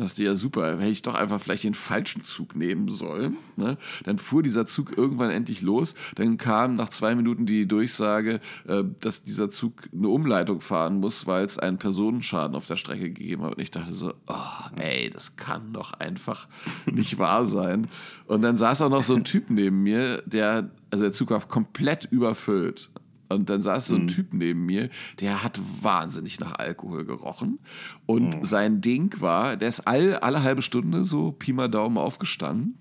[0.00, 3.36] dachte ja super, hätte ich doch einfach vielleicht den falschen Zug nehmen sollen.
[3.56, 3.76] Ne?
[4.04, 5.94] Dann fuhr dieser Zug irgendwann endlich los.
[6.16, 11.26] Dann kam nach zwei Minuten die Durchsage, äh, dass dieser Zug eine Umleitung fahren muss,
[11.26, 13.56] weil es einen Personenschaden auf der Strecke gegeben hat.
[13.56, 16.48] Und ich dachte so, oh, ey, das kann doch einfach
[16.86, 17.88] nicht wahr sein.
[18.26, 21.40] Und dann saß auch noch so ein Typ neben mir, der, also der Zug war
[21.40, 22.90] komplett überfüllt.
[23.28, 24.88] Und dann saß so ein Typ neben mir,
[25.20, 27.58] der hat wahnsinnig nach Alkohol gerochen.
[28.06, 32.78] Und sein Ding war, der ist all, alle halbe Stunde so Pi mal Daumen aufgestanden.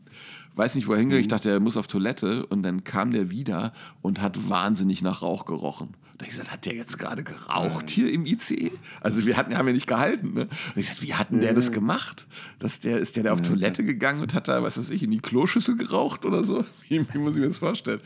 [0.56, 1.22] Weiß nicht, wo er hingegangen.
[1.22, 2.46] Ich dachte, er muss auf Toilette.
[2.46, 5.96] Und dann kam der wieder und hat wahnsinnig nach Rauch gerochen.
[6.18, 8.72] Da ich gesagt, hat der jetzt gerade geraucht hier im ICE?
[9.02, 10.34] Also wir hatten, haben ja nicht gehalten.
[10.34, 10.42] Ne?
[10.44, 12.26] Und ich gesagt, wie hat denn der das gemacht?
[12.58, 15.12] Dass der, ist der da auf Toilette gegangen und hat da, was weiß ich, in
[15.12, 16.64] die Kloschüssel geraucht oder so?
[16.88, 18.00] Wie, wie muss ich mir das vorstellen?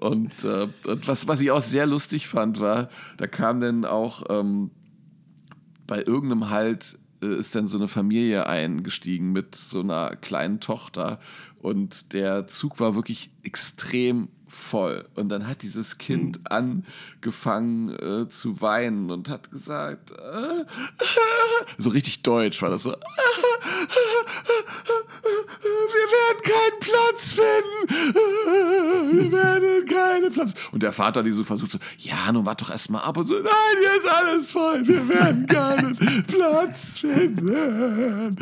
[0.00, 4.24] Und, äh, und was, was ich auch sehr lustig fand, war, da kam dann auch
[4.30, 4.70] ähm,
[5.86, 11.20] bei irgendeinem Halt äh, ist dann so eine Familie eingestiegen mit so einer kleinen Tochter
[11.60, 15.08] und der Zug war wirklich extrem voll.
[15.14, 20.64] Und dann hat dieses Kind angefangen äh, zu weinen und hat gesagt, äh,
[21.78, 22.92] so richtig deutsch war das so,
[25.22, 27.80] wir werden keinen Platz finden.
[29.12, 30.54] Wir werden keinen Platz.
[30.72, 33.34] Und der Vater, die so versucht so, ja, nun wart doch erstmal ab und so,
[33.34, 34.86] nein, hier ist alles voll.
[34.86, 38.36] Wir werden keinen Platz finden.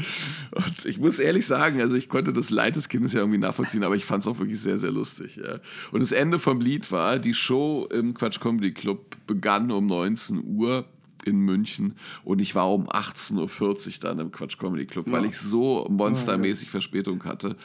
[0.53, 3.85] Und ich muss ehrlich sagen, also ich konnte das Leid des Kindes ja irgendwie nachvollziehen,
[3.85, 5.37] aber ich fand es auch wirklich sehr, sehr lustig.
[5.37, 5.59] Ja.
[5.93, 10.43] Und das Ende vom Lied war, die Show im Quatsch Comedy Club begann um 19
[10.45, 10.85] Uhr
[11.29, 15.39] in München und ich war um 18.40 Uhr dann im Quatsch Comedy Club, weil ich
[15.39, 17.57] so monstermäßig Verspätung hatte.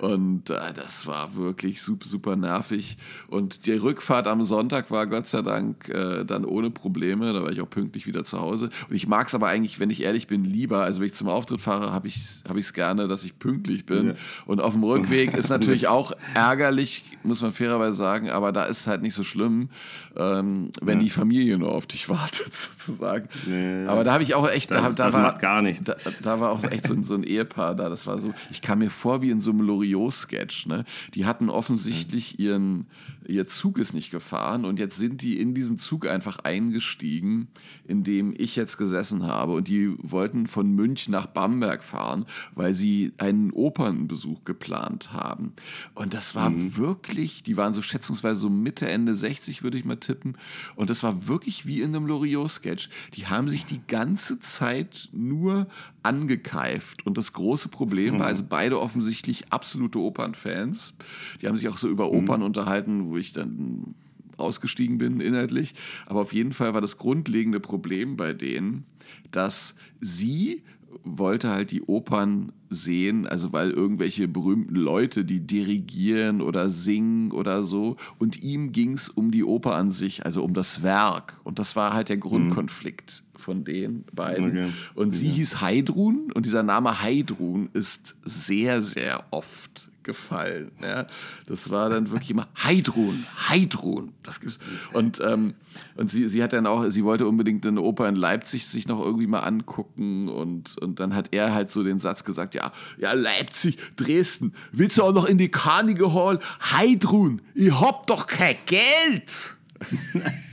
[0.00, 2.96] Und äh, das war wirklich super, super nervig.
[3.28, 7.32] Und die Rückfahrt am Sonntag war Gott sei Dank äh, dann ohne Probleme.
[7.32, 8.70] Da war ich auch pünktlich wieder zu Hause.
[8.88, 10.82] Und ich mag es aber eigentlich, wenn ich ehrlich bin, lieber.
[10.84, 13.84] Also wenn ich zum Auftritt fahre, habe ich es hab ich's gerne, dass ich pünktlich
[13.84, 14.08] bin.
[14.08, 14.14] Ja.
[14.46, 18.80] Und auf dem Rückweg ist natürlich auch ärgerlich, muss man fairerweise sagen, aber da ist
[18.80, 19.68] es halt nicht so schlimm,
[20.16, 23.28] ähm, wenn die Familie nur auf dich wartet, sozusagen.
[23.46, 23.86] Nee.
[23.86, 25.84] Aber da habe ich auch echt, Das- da, da das war, macht gar nichts.
[25.84, 27.88] Da, da war auch echt so, ein- so ein Ehepaar da.
[27.88, 29.60] Das war so, ich kam mir vor wie in so einem
[29.90, 30.66] Loriot-Sketch.
[30.66, 30.84] Ne?
[31.14, 32.86] Die hatten offensichtlich ihren,
[33.30, 37.48] ihr Zug ist nicht gefahren und jetzt sind die in diesen Zug einfach eingestiegen,
[37.86, 39.52] in dem ich jetzt gesessen habe.
[39.52, 45.52] Und die wollten von München nach Bamberg fahren, weil sie einen Opernbesuch geplant haben.
[45.94, 49.96] Und das war wirklich, die waren so schätzungsweise so Mitte, Ende 60, würde ich mal
[49.96, 50.36] tippen.
[50.76, 52.90] Und das war wirklich wie in einem Loriot-Sketch.
[53.14, 55.68] Die haben sich die ganze Zeit nur
[56.02, 57.06] angekeift.
[57.06, 60.94] Und das große Problem war, also beide offensichtlich absolute Opernfans.
[61.40, 63.94] Die haben sich auch so über Opern unterhalten, wo ich dann
[64.36, 65.74] ausgestiegen bin inhaltlich.
[66.06, 68.84] Aber auf jeden Fall war das grundlegende Problem bei denen,
[69.30, 70.62] dass sie
[71.04, 77.62] wollte halt die Opern sehen, also weil irgendwelche berühmten Leute, die dirigieren oder singen oder
[77.62, 81.40] so, und ihm ging es um die Oper an sich, also um das Werk.
[81.44, 84.50] Und das war halt der Grundkonflikt von den beiden.
[84.50, 84.72] Okay.
[84.94, 90.72] Und sie hieß Heidrun und dieser Name Heidrun ist sehr, sehr oft gefallen.
[90.82, 91.06] Ja.
[91.46, 94.12] Das war dann wirklich immer Heidrun, Heidrun.
[94.24, 94.58] Das gibt's.
[94.92, 95.54] Und, ähm,
[95.94, 99.00] und sie, sie hat dann auch, sie wollte unbedingt eine Oper in Leipzig sich noch
[99.00, 103.12] irgendwie mal angucken und, und dann hat er halt so den Satz gesagt, ja, ja,
[103.12, 106.40] Leipzig, Dresden, willst du auch noch in die Carnegie Hall?
[106.60, 109.54] Heidrun, ich hab doch kein Geld.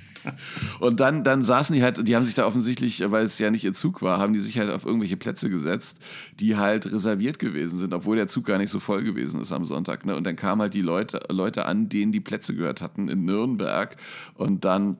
[0.79, 3.63] Und dann, dann saßen die halt, die haben sich da offensichtlich, weil es ja nicht
[3.63, 5.99] ihr Zug war, haben die sich halt auf irgendwelche Plätze gesetzt,
[6.39, 9.65] die halt reserviert gewesen sind, obwohl der Zug gar nicht so voll gewesen ist am
[9.65, 10.05] Sonntag.
[10.05, 10.15] Ne?
[10.15, 13.95] Und dann kamen halt die Leute, Leute an, denen die Plätze gehört hatten in Nürnberg.
[14.35, 14.97] Und dann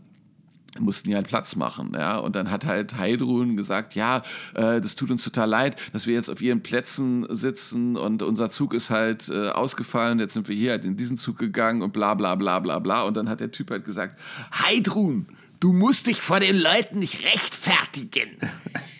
[0.79, 2.17] mussten die halt Platz machen, ja.
[2.17, 6.13] Und dann hat halt Heidrun gesagt, ja, äh, das tut uns total leid, dass wir
[6.13, 10.55] jetzt auf ihren Plätzen sitzen und unser Zug ist halt äh, ausgefallen, jetzt sind wir
[10.55, 13.03] hier halt in diesen Zug gegangen und bla bla bla bla bla.
[13.03, 14.19] Und dann hat der Typ halt gesagt,
[14.53, 15.27] Heidrun,
[15.59, 18.29] du musst dich vor den Leuten nicht rechtfertigen.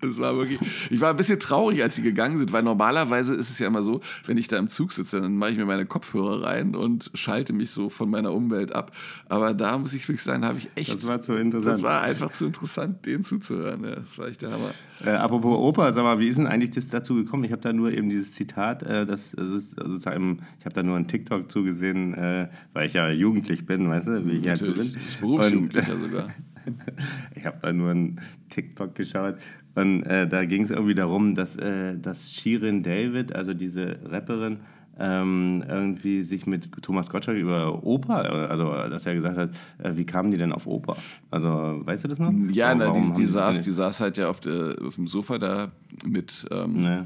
[0.00, 0.58] Das war wirklich.
[0.90, 3.82] Ich war ein bisschen traurig, als sie gegangen sind, weil normalerweise ist es ja immer
[3.82, 7.10] so, wenn ich da im Zug sitze, dann mache ich mir meine Kopfhörer rein und
[7.14, 8.92] schalte mich so von meiner Umwelt ab.
[9.28, 10.94] Aber da muss ich wirklich sagen, habe ich echt.
[10.94, 11.74] Das war zu interessant.
[11.74, 13.84] Das war einfach zu interessant, denen zuzuhören.
[13.84, 14.70] Ja, das war echt der Hammer.
[15.04, 17.44] Äh, apropos Oper, sag mal, wie ist denn eigentlich das dazu gekommen?
[17.44, 20.82] Ich habe da nur eben dieses Zitat, äh, das, das ist sozusagen, ich habe da
[20.82, 24.58] nur einen TikTok zugesehen, äh, weil ich ja jugendlich bin, weißt du, wie ich halt
[24.58, 24.74] so bin.
[24.74, 24.96] Natürlich.
[24.96, 26.28] Ich bin Berufsjugendlicher sogar.
[27.34, 29.36] ich habe da nur einen TikTok geschaut
[29.80, 34.58] und äh, da ging es irgendwie darum, dass, äh, dass Shirin David, also diese Rapperin,
[34.98, 40.04] ähm, irgendwie sich mit Thomas Gottschalk über Oper, also dass er gesagt hat, äh, wie
[40.04, 40.96] kamen die denn auf Oper?
[41.30, 41.48] Also,
[41.84, 42.30] weißt du das noch?
[42.50, 45.68] Ja, na, die, die, saß, die saß halt ja auf, der, auf dem Sofa da
[46.04, 46.98] mit, ähm, Nee.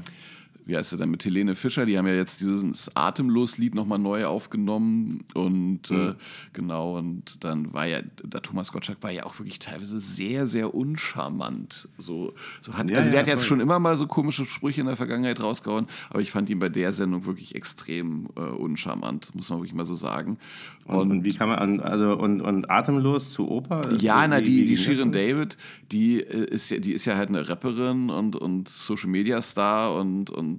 [0.65, 1.85] Wie heißt sie denn, mit Helene Fischer.
[1.85, 5.23] Die haben ja jetzt dieses Atemlos-Lied nochmal neu aufgenommen.
[5.33, 5.97] Und Mhm.
[5.97, 6.13] äh,
[6.53, 10.73] genau, und dann war ja, der Thomas Gottschalk war ja auch wirklich teilweise sehr, sehr
[10.75, 11.87] uncharmant.
[11.97, 14.81] So, so hat, Ja, also der ja, hat jetzt schon immer mal so komische Sprüche
[14.81, 19.33] in der Vergangenheit rausgehauen, aber ich fand ihn bei der Sendung wirklich extrem äh, uncharmant,
[19.35, 20.37] muss man wirklich mal so sagen.
[20.85, 23.81] Und, und wie kann man, also und, und atemlos zu Oper?
[23.99, 25.11] Ja, Wie- na, die, die das Shirin?
[25.11, 25.57] David,
[25.91, 29.95] die äh, ist ja, die ist ja halt eine Rapperin und, und Social Media Star
[29.99, 30.54] und, und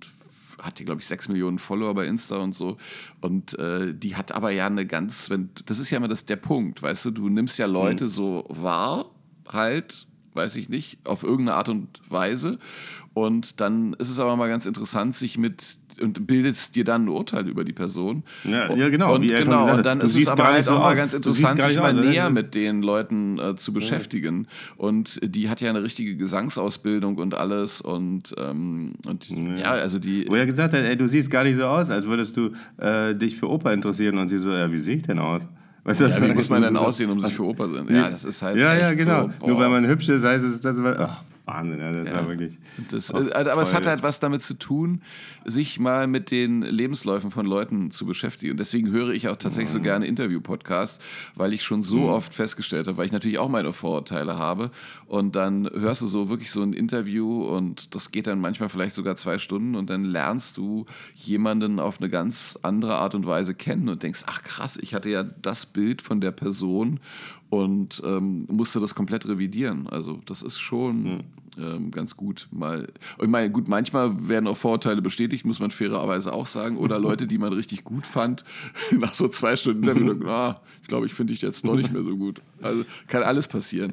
[0.60, 2.76] hat hier, glaube ich, sechs Millionen Follower bei Insta und so.
[3.20, 6.36] Und äh, die hat aber ja eine ganz, wenn, das ist ja immer das, der
[6.36, 9.06] Punkt, weißt du, du nimmst ja Leute so wahr,
[9.48, 12.58] halt, weiß ich nicht, auf irgendeine Art und Weise.
[13.16, 17.09] Und dann ist es aber mal ganz interessant, sich mit und bildest dir dann ein
[17.09, 18.24] Urteil über die Person.
[18.44, 20.96] Ja, ja, genau, Und, genau, gesagt und dann ist es aber halt so auch mal
[20.96, 24.48] ganz interessant, sich mal aus, näher mit den Leuten äh, zu beschäftigen.
[24.76, 27.81] Und die hat ja eine richtige Gesangsausbildung und alles.
[27.81, 30.26] Und, ähm, und ja, also die.
[30.29, 33.14] Wo er gesagt hat, ey, du siehst gar nicht so aus, als würdest du äh,
[33.14, 34.18] dich für Oper interessieren.
[34.18, 35.40] Und sie so, ja, wie sehe ich denn aus?
[35.85, 38.26] Weißt du, Ja, wie muss man denn aussehen, um sich für Oper zu Ja, das
[38.26, 38.59] ist halt.
[38.59, 39.31] Ja, ja, genau.
[39.40, 39.46] So.
[39.46, 40.96] Nur weil man hübsch ist, heißt es, dass man.
[40.98, 42.59] Ach, Wahnsinn, ja, das war wirklich.
[42.90, 43.76] Das, äh, aber es voll.
[43.78, 45.00] hat halt was damit zu tun,
[45.44, 48.50] sich mal mit den Lebensläufen von Leuten zu beschäftigen.
[48.50, 49.78] Und deswegen höre ich auch tatsächlich Mhm.
[49.78, 50.98] so gerne Interview-Podcasts,
[51.37, 54.72] weil ich schon so oft festgestellt habe, weil ich natürlich auch meine Vorurteile habe.
[55.06, 58.96] Und dann hörst du so wirklich so ein Interview und das geht dann manchmal vielleicht
[58.96, 63.54] sogar zwei Stunden und dann lernst du jemanden auf eine ganz andere Art und Weise
[63.54, 66.98] kennen und denkst, ach krass, ich hatte ja das Bild von der Person
[67.50, 69.87] und ähm, musste das komplett revidieren.
[69.88, 71.24] Also das ist schon
[71.59, 72.88] ähm, ganz gut mal.
[73.20, 76.76] Ich meine, gut, manchmal werden auch Vorurteile bestätigt, muss man fairerweise auch sagen.
[76.76, 78.44] Oder Leute, die man richtig gut fand,
[78.90, 81.92] nach so zwei Stunden Interview, sagen, ah, ich glaube, ich finde dich jetzt doch nicht
[81.92, 82.42] mehr so gut.
[82.62, 83.92] Also kann alles passieren.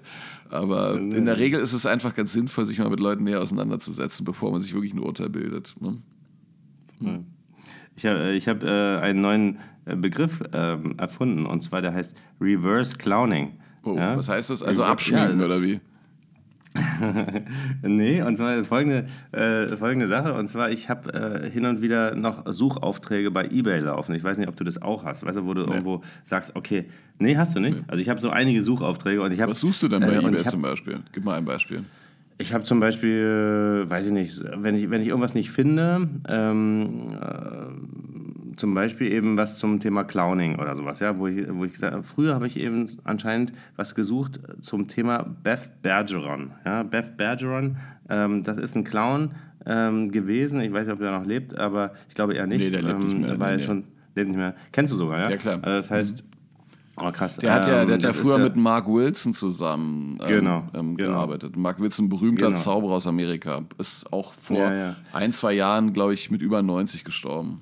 [0.50, 4.26] Aber in der Regel ist es einfach ganz sinnvoll, sich mal mit Leuten näher auseinanderzusetzen,
[4.26, 5.76] bevor man sich wirklich ein Urteil bildet.
[5.80, 6.00] Ne?
[7.96, 12.15] Ich habe ich hab, äh, einen neuen äh, Begriff ähm, erfunden und zwar der heißt
[12.39, 13.54] Reverse Clowning.
[13.84, 14.17] Oh, Ja?
[14.17, 14.63] was heißt das?
[14.63, 15.80] Also Ja, abschminken also- oder wie?
[17.84, 20.34] nee, und zwar folgende, äh, folgende Sache.
[20.34, 24.15] Und zwar, ich habe äh, hin und wieder noch Suchaufträge bei Ebay laufen.
[24.15, 25.24] Ich weiß nicht, ob du das auch hast.
[25.26, 26.86] Weißt du, wo du irgendwo sagst, okay,
[27.19, 27.84] nee, hast du nicht.
[27.88, 29.52] Also ich habe so einige Suchaufträge und ich habe.
[29.52, 31.00] Was suchst du denn bei äh, eBay hab, zum Beispiel?
[31.12, 31.84] Gib mal ein Beispiel.
[32.39, 36.10] Ich habe zum Beispiel, äh, weiß ich nicht, wenn ich, wenn ich irgendwas nicht finde,
[36.28, 38.12] ähm, äh,
[38.56, 41.94] zum Beispiel eben was zum Thema Clowning oder sowas, ja, wo ich, wo ich gesagt
[41.94, 46.52] habe, früher habe ich eben anscheinend was gesucht zum Thema Beth Bergeron.
[46.66, 47.78] Ja, Beth Bergeron,
[48.10, 49.36] ähm, das ist ein Clown
[49.66, 52.60] ähm, gewesen, ich weiß nicht, ob der noch lebt, aber ich glaube eher nicht.
[52.60, 53.84] Nee, der lebt nicht ähm, mehr, Weil nee, schon,
[54.16, 54.56] lebt nicht mehr.
[54.72, 55.30] Kennst du sogar, ja?
[55.30, 55.56] Ja, klar.
[55.62, 56.24] Also das heißt,
[56.98, 57.38] oh krass.
[57.38, 60.63] Der hat ja, ähm, der hat ja ist früher mit Mark Wilson zusammen ähm, Genau,
[60.74, 61.12] ähm, genau.
[61.12, 61.56] gearbeitet.
[61.56, 62.58] Mark Wilson, berühmter Genau.
[62.60, 64.96] Zauberer aus Amerika, ist auch vor Ja, ja.
[65.13, 67.62] ein, zwei Jahren, glaube ich, mit über 90 gestorben.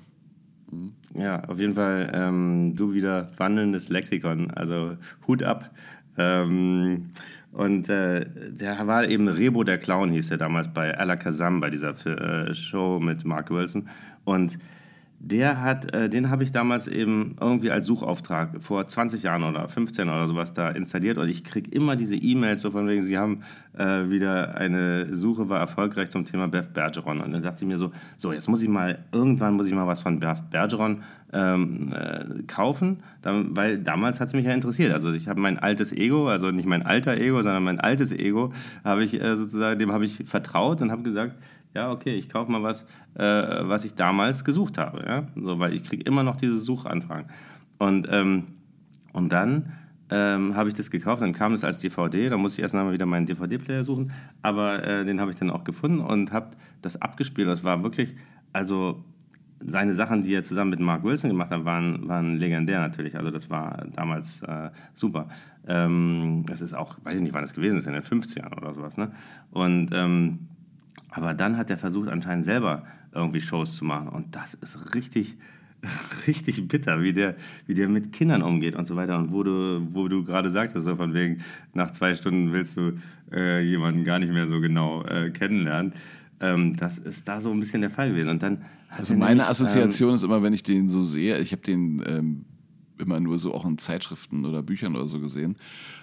[1.14, 5.70] Ja, auf jeden Fall ähm, du wieder wandelndes Lexikon, also Hut ab.
[6.16, 7.10] Ähm,
[7.52, 11.94] und äh, der war eben Rebo der Clown, hieß er damals bei Alakazam, bei dieser
[12.06, 13.88] äh, Show mit Mark Wilson.
[14.24, 14.58] Und
[15.24, 19.68] der hat, äh, den habe ich damals eben irgendwie als Suchauftrag vor 20 Jahren oder
[19.68, 21.16] 15 oder sowas da installiert.
[21.16, 23.42] Und ich kriege immer diese E-Mails so von wegen, sie haben
[23.78, 27.20] äh, wieder eine Suche war erfolgreich zum Thema Beth Bergeron.
[27.20, 29.86] Und dann dachte ich mir so, so jetzt muss ich mal, irgendwann muss ich mal
[29.86, 34.92] was von Beth Bergeron ähm, äh, kaufen, dann, weil damals hat es mich ja interessiert.
[34.92, 38.52] Also ich habe mein altes Ego, also nicht mein alter Ego, sondern mein altes Ego,
[38.82, 41.36] habe ich äh, sozusagen, dem habe ich vertraut und habe gesagt,
[41.74, 42.82] ja, okay, ich kaufe mal was,
[43.14, 45.04] äh, was ich damals gesucht habe.
[45.06, 45.26] Ja?
[45.36, 47.30] So, weil ich kriege immer noch diese Suchanfragen.
[47.78, 48.44] Und, ähm,
[49.12, 49.72] und dann
[50.10, 52.92] ähm, habe ich das gekauft, dann kam es als DVD, dann musste ich erst einmal
[52.92, 56.50] wieder meinen DVD-Player suchen, aber äh, den habe ich dann auch gefunden und habe
[56.82, 57.48] das abgespielt.
[57.48, 58.14] Das war wirklich,
[58.52, 59.02] also
[59.64, 63.16] seine Sachen, die er zusammen mit Mark Wilson gemacht hat, waren, waren legendär natürlich.
[63.16, 65.28] Also das war damals äh, super.
[65.66, 68.74] Ähm, das ist auch, weiß ich nicht, wann das gewesen ist, in den 50ern oder
[68.74, 68.96] sowas.
[68.96, 69.12] Ne?
[69.50, 70.48] Und ähm,
[71.12, 74.08] aber dann hat er versucht, anscheinend selber irgendwie Shows zu machen.
[74.08, 75.36] Und das ist richtig,
[76.26, 79.18] richtig bitter, wie der, wie der mit Kindern umgeht und so weiter.
[79.18, 81.38] Und wo du, wo du gerade sagtest, so von wegen,
[81.74, 82.92] nach zwei Stunden willst du
[83.32, 85.92] äh, jemanden gar nicht mehr so genau äh, kennenlernen.
[86.40, 88.28] Ähm, das ist da so ein bisschen der Fall gewesen.
[88.30, 91.62] Und dann Also meine nämlich, Assoziation ist immer, wenn ich den so sehe, ich habe
[91.62, 92.44] den ähm,
[92.98, 95.56] immer nur so auch in Zeitschriften oder Büchern oder so gesehen.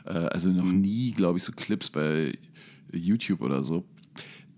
[0.06, 0.82] Äh, also noch Mhm.
[0.82, 2.38] nie, glaube ich, so Clips bei
[2.92, 3.86] YouTube oder so.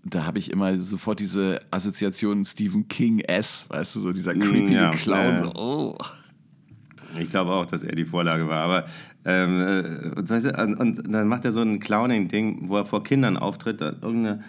[0.04, 4.74] Da habe ich immer sofort diese Assoziation Stephen King S, weißt du, so dieser creepy
[4.74, 5.34] ja, Clown.
[5.34, 5.44] Ja.
[5.44, 5.98] So, oh.
[7.18, 8.62] Ich glaube auch, dass er die Vorlage war.
[8.62, 8.84] Aber
[9.24, 13.80] ähm, äh, und, und, dann macht er so ein Clowning-Ding, wo er vor Kindern auftritt.
[13.80, 14.42] Irgendeine,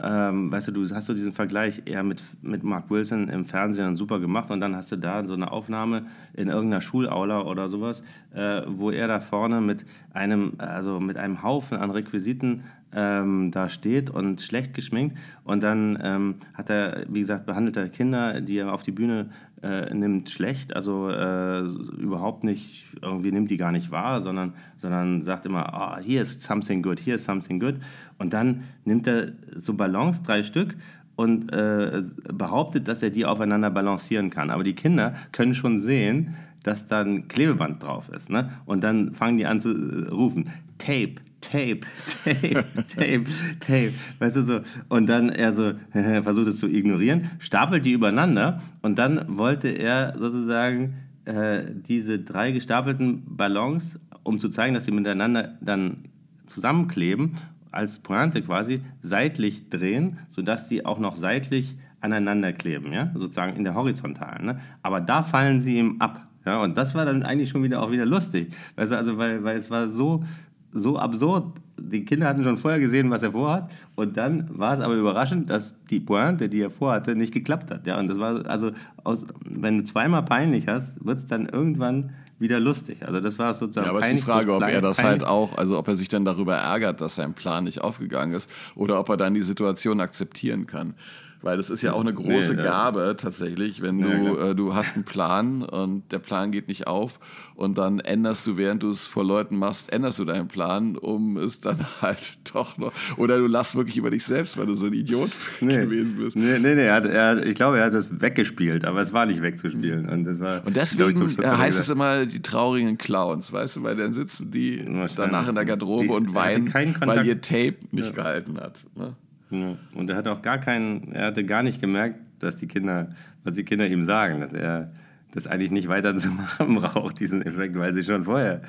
[0.00, 3.96] ähm, weißt du, du hast so diesen Vergleich eher mit, mit Mark Wilson im Fernsehen
[3.96, 8.02] super gemacht und dann hast du da so eine Aufnahme in irgendeiner Schulaula oder sowas,
[8.32, 12.62] äh, wo er da vorne mit einem, also mit einem Haufen an Requisiten
[12.94, 15.16] ähm, da steht und schlecht geschminkt.
[15.44, 19.30] Und dann ähm, hat er, wie gesagt, behandelt er Kinder, die er auf die Bühne
[19.62, 20.74] äh, nimmt, schlecht.
[20.74, 26.00] Also äh, überhaupt nicht, irgendwie nimmt die gar nicht wahr, sondern, sondern sagt immer, oh,
[26.00, 27.76] hier ist something good, hier ist something good.
[28.18, 30.76] Und dann nimmt er so Ballons, drei Stück,
[31.16, 34.48] und äh, behauptet, dass er die aufeinander balancieren kann.
[34.48, 38.30] Aber die Kinder können schon sehen, dass da ein Klebeband drauf ist.
[38.30, 38.50] Ne?
[38.64, 41.80] Und dann fangen die an zu äh, rufen, Tape, Tape,
[42.24, 42.64] Tape,
[42.94, 43.24] Tape,
[43.60, 43.92] Tape.
[44.18, 44.60] Weißt du so?
[44.88, 50.14] Und dann er so versucht es zu ignorieren, stapelt die übereinander und dann wollte er
[50.18, 56.04] sozusagen äh, diese drei gestapelten Ballons, um zu zeigen, dass sie miteinander dann
[56.46, 57.32] zusammenkleben,
[57.70, 63.64] als Pointe quasi seitlich drehen, sodass sie auch noch seitlich aneinander kleben, ja, sozusagen in
[63.64, 64.46] der Horizontalen.
[64.46, 64.60] Ne?
[64.82, 66.24] Aber da fallen sie ihm ab.
[66.46, 68.54] Ja, und das war dann eigentlich schon wieder auch wieder lustig.
[68.76, 70.24] Weißt du, also weil, weil es war so
[70.72, 71.44] so absurd.
[71.78, 73.70] Die Kinder hatten schon vorher gesehen, was er vorhat.
[73.96, 77.86] Und dann war es aber überraschend, dass die Pointe, die er vorhatte, nicht geklappt hat.
[77.86, 82.10] Ja, und das war also, aus, wenn du zweimal peinlich hast, wird es dann irgendwann
[82.38, 83.06] wieder lustig.
[83.06, 83.86] Also das war sozusagen.
[83.86, 86.24] Ja, aber ist die Frage, ob er das halt auch, also ob er sich dann
[86.24, 90.66] darüber ärgert, dass sein Plan nicht aufgegangen ist, oder ob er dann die Situation akzeptieren
[90.66, 90.94] kann.
[91.42, 93.14] Weil das ist ja auch eine große nee, Gabe ja.
[93.14, 97.18] tatsächlich, wenn du, ja, äh, du hast einen Plan und der Plan geht nicht auf
[97.54, 101.38] und dann änderst du, während du es vor Leuten machst, änderst du deinen Plan, um
[101.38, 104.86] es dann halt doch noch, oder du lachst wirklich über dich selbst, weil du so
[104.86, 105.30] ein Idiot
[105.60, 105.78] nee.
[105.78, 106.36] gewesen bist.
[106.36, 109.24] Nee, nee, nee, er hat, er, ich glaube, er hat das weggespielt, aber es war
[109.24, 110.08] nicht wegzuspielen.
[110.10, 113.96] Und, das war, und deswegen ich, heißt es immer die traurigen Clowns, weißt du, weil
[113.96, 114.84] dann sitzen die
[115.16, 118.12] danach in der Garderobe die, und weinen, weil ihr Tape nicht ja.
[118.12, 118.84] gehalten hat.
[118.94, 119.14] Ne?
[119.50, 119.76] Ja.
[119.94, 123.10] Und er hat auch gar keinen, er hatte gar nicht gemerkt, dass die Kinder,
[123.44, 124.92] was die Kinder ihm sagen, dass er
[125.32, 128.62] das eigentlich nicht weiter zu machen braucht, diesen Effekt, weil sie schon vorher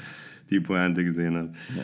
[0.50, 1.50] die Pointe gesehen hat.
[1.76, 1.84] Ja.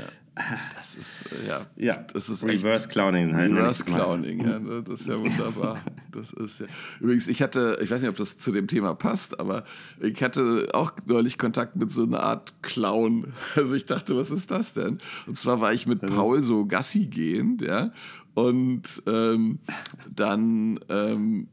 [0.75, 3.35] Das ist, äh, ja, ja, das ist Reverse Clowning.
[3.35, 4.83] Halt Reverse Clowning, ja, ne?
[4.83, 5.79] das ist ja wunderbar.
[6.11, 6.65] Das ist ja.
[6.99, 9.65] Übrigens, ich hatte, ich weiß nicht, ob das zu dem Thema passt, aber
[9.99, 13.33] ich hatte auch neulich Kontakt mit so einer Art Clown.
[13.55, 14.97] Also ich dachte, was ist das denn?
[15.27, 17.91] Und zwar war ich mit Paul so Gassi gehend, ja,
[18.33, 19.59] und ähm,
[20.13, 21.47] dann ähm,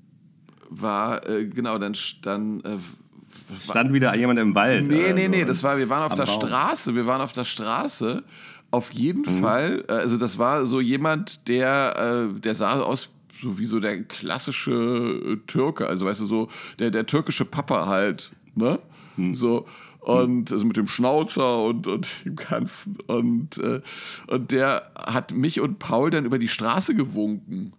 [0.70, 2.76] war, äh, genau, dann, dann äh,
[3.62, 4.87] stand wieder jemand im Wald.
[4.89, 6.41] Nee, nee, nee, das war, wir waren auf der Baum.
[6.41, 8.22] Straße, wir waren auf der Straße.
[8.75, 9.41] Auf jeden mhm.
[9.41, 13.11] Fall, äh, also das war so jemand, der, äh, der sah aus
[13.41, 16.49] so wie so der klassische äh, Türke, also weißt du, so
[16.81, 18.81] der, der türkische Papa halt, ne?
[19.16, 19.33] Mhm.
[19.33, 19.66] So,
[20.01, 22.99] und also mit dem Schnauzer und, und dem Ganzen.
[23.07, 23.81] Und, äh,
[24.27, 27.75] und der hat mich und Paul dann über die Straße gewunken.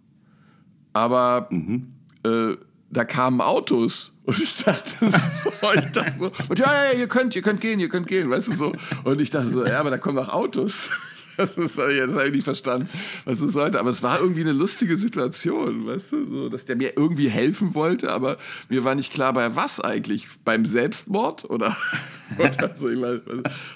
[0.94, 1.92] Aber mhm.
[2.24, 2.56] äh,
[2.88, 4.12] da kamen Autos.
[4.26, 5.06] Und ich dachte so,
[5.74, 8.48] ich dachte so, und ja, ja, ihr könnt, ihr könnt gehen, ihr könnt gehen, weißt
[8.48, 8.72] du so.
[9.04, 10.90] Und ich dachte so, ja, aber da kommen auch Autos.
[11.36, 12.88] Das ist, jetzt habe ich nicht verstanden,
[13.24, 13.78] was das sollte.
[13.78, 17.74] Aber es war irgendwie eine lustige Situation, weißt du, so, dass der mir irgendwie helfen
[17.74, 20.26] wollte, aber mir war nicht klar, bei was eigentlich?
[20.44, 21.76] Beim Selbstmord oder?
[22.38, 23.20] oder so, ich mein,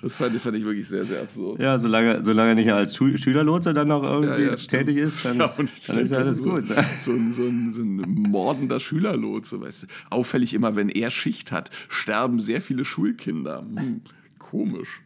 [0.02, 1.60] das fand ich, fand ich wirklich sehr, sehr absurd.
[1.60, 5.38] Ja, solange, solange nicht als Schul Schülerlotse dann noch irgendwie ja, ja, tätig ist, dann,
[5.38, 5.54] ja,
[5.86, 6.68] dann ist ja alles so, gut.
[6.68, 6.84] Ne?
[7.02, 7.96] So, ein, so, ein, so ein
[8.30, 9.86] mordender Schülerlotse, weißt du.
[10.10, 13.60] Auffällig immer, wenn er Schicht hat, sterben sehr viele Schulkinder.
[13.60, 14.02] Hm,
[14.38, 15.02] komisch.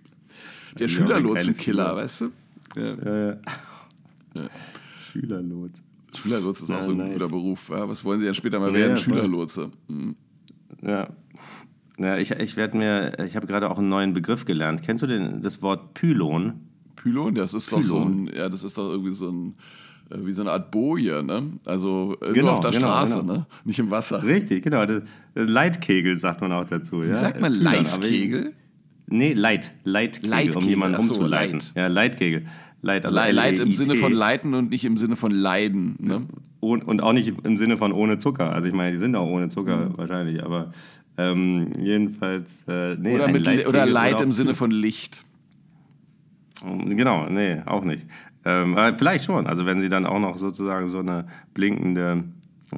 [0.79, 2.33] Der Schülerlotsenkiller, weißt du?
[2.77, 2.95] Ja.
[2.95, 3.27] Ja,
[4.35, 4.49] ja.
[5.11, 5.83] Schülerlotse.
[6.14, 7.12] Schülerlotse ist auch so ein nice.
[7.14, 7.70] guter Beruf.
[7.70, 8.97] Was wollen Sie ja später mal werden?
[8.97, 9.70] Schülerlotse.
[9.89, 10.16] Mhm.
[10.83, 11.09] Ja.
[11.99, 14.83] Ja, ich, ich werde mir, ich habe gerade auch einen neuen Begriff gelernt.
[14.83, 16.55] Kennst du den, das Wort Pylon?
[16.97, 17.83] Pylon, das ist Pylon.
[17.83, 19.55] doch so ein, ja, das ist doch irgendwie so ein,
[20.11, 21.53] äh, wie so eine Art Boje, ne?
[21.64, 23.33] Also äh, genau, nur auf der genau, Straße, genau.
[23.33, 23.47] ne?
[23.64, 24.25] Nicht im Wasser.
[24.25, 24.85] Richtig, genau.
[24.87, 25.03] Das,
[25.35, 27.03] das Leitkegel sagt man auch dazu.
[27.03, 27.14] Ja?
[27.14, 28.55] sagt man Leitkegel?
[29.07, 29.72] Nee, Leit.
[29.85, 31.61] Leitkegel, Leitkegel, um jemanden so, umzuleiten.
[31.61, 31.72] Leit.
[31.77, 32.47] Ja, Leitkegel.
[32.85, 35.97] Leit, also Leit im Sinne von leiten und nicht im Sinne von leiden.
[36.01, 36.26] Ne?
[36.61, 38.53] Und, und auch nicht im Sinne von ohne Zucker.
[38.53, 39.99] Also ich meine, die sind auch ohne Zucker mhm.
[39.99, 40.70] wahrscheinlich, aber
[41.16, 42.62] ähm, jedenfalls.
[42.68, 45.24] Äh, nee, oder, mit, oder Leid im Sinne von Licht.
[46.62, 48.07] Genau, nee, auch nicht.
[48.45, 49.47] Ähm, vielleicht schon.
[49.47, 52.24] Also wenn sie dann auch noch sozusagen so eine blinkende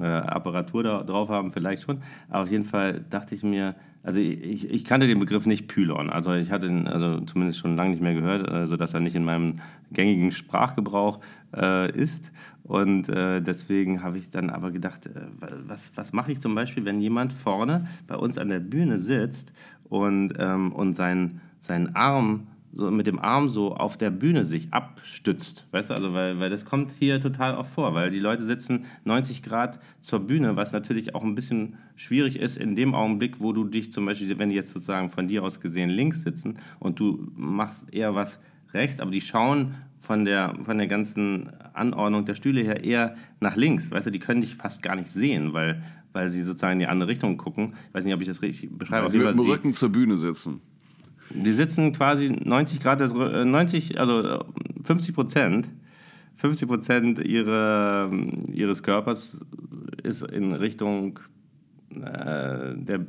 [0.03, 2.03] äh, Apparatur da, drauf haben, vielleicht schon.
[2.29, 6.11] Aber auf jeden Fall dachte ich mir, also ich, ich kannte den Begriff nicht Pylon.
[6.11, 9.17] Also ich hatte ihn also zumindest schon lange nicht mehr gehört, äh, sodass er nicht
[9.17, 9.57] in meinem
[9.91, 11.19] gängigen Sprachgebrauch
[11.57, 12.31] äh, ist.
[12.63, 15.11] Und äh, deswegen habe ich dann aber gedacht, äh,
[15.67, 19.53] was, was mache ich zum Beispiel, wenn jemand vorne bei uns an der Bühne sitzt
[19.89, 22.47] und, ähm, und seinen, seinen Arm
[22.77, 25.67] so mit dem Arm so auf der Bühne sich abstützt.
[25.71, 28.85] Weißt du, also weil, weil das kommt hier total oft vor, weil die Leute sitzen
[29.05, 33.53] 90 Grad zur Bühne, was natürlich auch ein bisschen schwierig ist in dem Augenblick, wo
[33.53, 37.01] du dich zum Beispiel, wenn die jetzt sozusagen von dir aus gesehen links sitzen und
[37.01, 38.39] du machst eher was
[38.75, 43.57] rechts, aber die schauen von der, von der ganzen Anordnung der Stühle her eher nach
[43.57, 43.91] links.
[43.91, 46.87] Weißt du, die können dich fast gar nicht sehen, weil, weil sie sozusagen in die
[46.87, 47.73] andere Richtung gucken.
[47.89, 49.05] Ich weiß nicht, ob ich das richtig beschreibe.
[49.05, 50.61] Weil sie mit dem Rücken zur Bühne sitzen.
[51.31, 54.45] Die sitzen quasi 90 Grad, des, 90, also
[54.85, 55.69] 50 Prozent,
[56.37, 58.11] 50 Prozent ihre,
[58.53, 59.39] ihres Körpers
[60.03, 61.19] ist in Richtung
[61.95, 63.01] äh, der,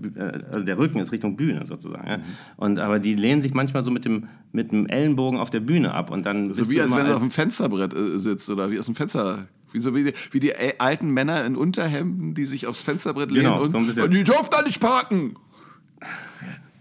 [0.51, 2.07] also der Rücken ist Richtung Bühne sozusagen.
[2.07, 2.20] Ja?
[2.55, 5.93] Und, aber die lehnen sich manchmal so mit dem, mit dem Ellenbogen auf der Bühne
[5.93, 6.09] ab.
[6.09, 8.86] Und dann so wie als wenn du auf dem Fensterbrett äh, sitzt oder wie aus
[8.86, 9.47] dem Fenster.
[9.72, 13.47] Wie, so wie, die, wie die alten Männer in Unterhemden, die sich aufs Fensterbrett lehnen
[13.47, 15.34] genau, und, so und die dürfen da nicht parken.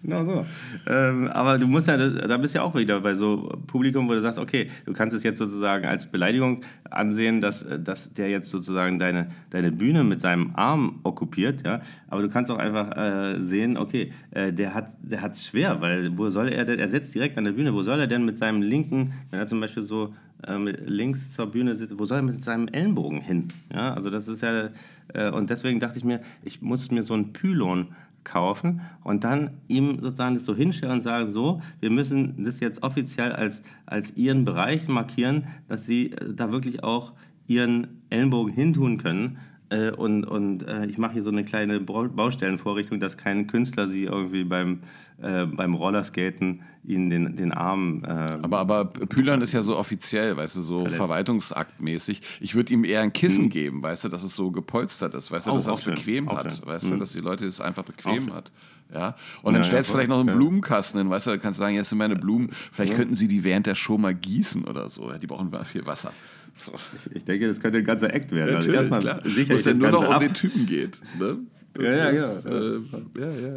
[0.07, 0.47] Genau so.
[0.87, 4.21] Ähm, aber du musst ja, da bist ja auch wieder bei so Publikum, wo du
[4.21, 9.01] sagst, okay, du kannst es jetzt sozusagen als Beleidigung ansehen, dass, dass der jetzt sozusagen
[9.01, 11.81] deine, deine Bühne mit seinem Arm okkupiert, ja.
[12.07, 16.29] Aber du kannst auch einfach äh, sehen, okay, äh, der hat der schwer, weil wo
[16.31, 18.63] soll er denn, er sitzt direkt an der Bühne, wo soll er denn mit seinem
[18.63, 20.15] linken, wenn er zum Beispiel so
[20.47, 23.49] äh, links zur Bühne sitzt, wo soll er mit seinem Ellenbogen hin?
[23.75, 24.69] Ja, also das ist ja,
[25.15, 27.89] äh, und deswegen dachte ich mir, ich muss mir so ein Pylon
[28.27, 32.83] kaufen und dann ihm sozusagen das so hinstellen und sagen, so, wir müssen das jetzt
[32.83, 37.15] offiziell als, als ihren Bereich markieren, dass sie äh, da wirklich auch
[37.47, 39.39] ihren Ellenbogen hintun können.
[39.69, 44.05] Äh, und und äh, ich mache hier so eine kleine Baustellenvorrichtung, dass kein Künstler sie
[44.05, 44.81] irgendwie beim,
[45.21, 48.05] äh, beim Rollerskaten ihnen den, den Arm.
[48.05, 50.97] Äh, aber, aber Pülern ist ja so offiziell, weißt du, so verletzt.
[50.97, 52.23] verwaltungsaktmäßig.
[52.41, 53.51] Ich würde ihm eher ein Kissen mhm.
[53.51, 56.53] geben, weißt du, dass es so gepolstert ist, weißt du, dass es bequem auch hat,
[56.53, 56.67] schön.
[56.67, 58.53] weißt du, dass die Leute es einfach bequem hat.
[58.95, 59.17] Ja?
[59.43, 60.37] Und dann ja, stellst du ja, vielleicht noch einen.
[60.37, 63.27] Blumenkasten hin, weißt du, da kannst du sagen, hier sind meine Blumen, vielleicht könnten sie
[63.27, 65.13] die während der Show mal gießen oder so.
[65.13, 66.13] Die brauchen viel Wasser.
[66.57, 66.73] So.
[67.13, 68.57] Ich denke, das könnte ein ganzer Act werden.
[68.57, 70.21] Also Natürlich, also erstmal sicher, Wo es dann nur noch um ab.
[70.21, 71.01] den Typen geht.
[71.21, 71.39] Ne?
[71.79, 72.51] ja, ja, ist, ja.
[72.51, 72.81] Äh,
[73.19, 73.57] ja, ja.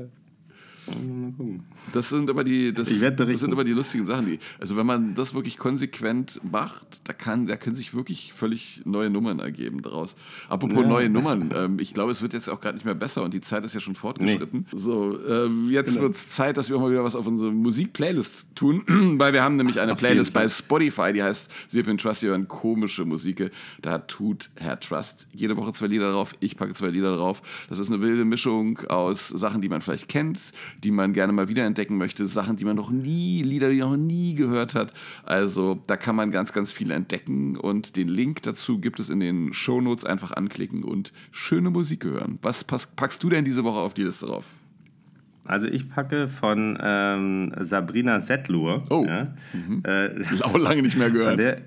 [0.89, 1.63] Mal gucken.
[1.93, 4.25] Das sind aber die, das, das sind aber die lustigen Sachen.
[4.27, 8.81] Die, also wenn man das wirklich konsequent macht, da, kann, da können sich wirklich völlig
[8.85, 10.15] neue Nummern ergeben daraus.
[10.47, 10.87] Apropos ja.
[10.87, 13.41] neue Nummern, ähm, ich glaube, es wird jetzt auch gerade nicht mehr besser und die
[13.41, 14.67] Zeit ist ja schon fortgeschritten.
[14.71, 14.79] Nee.
[14.79, 16.03] So, ähm, jetzt genau.
[16.03, 18.83] wird es Zeit, dass wir auch mal wieder was auf unsere Musik-Playlist tun,
[19.17, 23.05] weil wir haben nämlich eine Ach, Playlist bei Spotify, die heißt Sirpin Trust, hören komische
[23.05, 23.51] Musik.
[23.81, 27.41] Da tut Herr Trust jede Woche zwei Lieder drauf, ich packe zwei Lieder drauf.
[27.69, 30.39] Das ist eine wilde Mischung aus Sachen, die man vielleicht kennt,
[30.83, 33.91] die man gerne mal wiederentdeckt entdecken möchte, Sachen, die man noch nie, Lieder, die man
[33.91, 34.93] noch nie gehört hat.
[35.23, 39.19] Also da kann man ganz, ganz viel entdecken und den Link dazu gibt es in
[39.19, 40.05] den Shownotes.
[40.05, 42.39] Einfach anklicken und schöne Musik hören.
[42.41, 44.45] Was packst du denn diese Woche auf die Liste drauf?
[45.45, 48.83] Also ich packe von ähm, Sabrina Settlur.
[48.89, 49.81] Oh, ja, mhm.
[49.83, 50.09] äh,
[50.43, 51.39] auch lange nicht mehr gehört.
[51.39, 51.61] Der,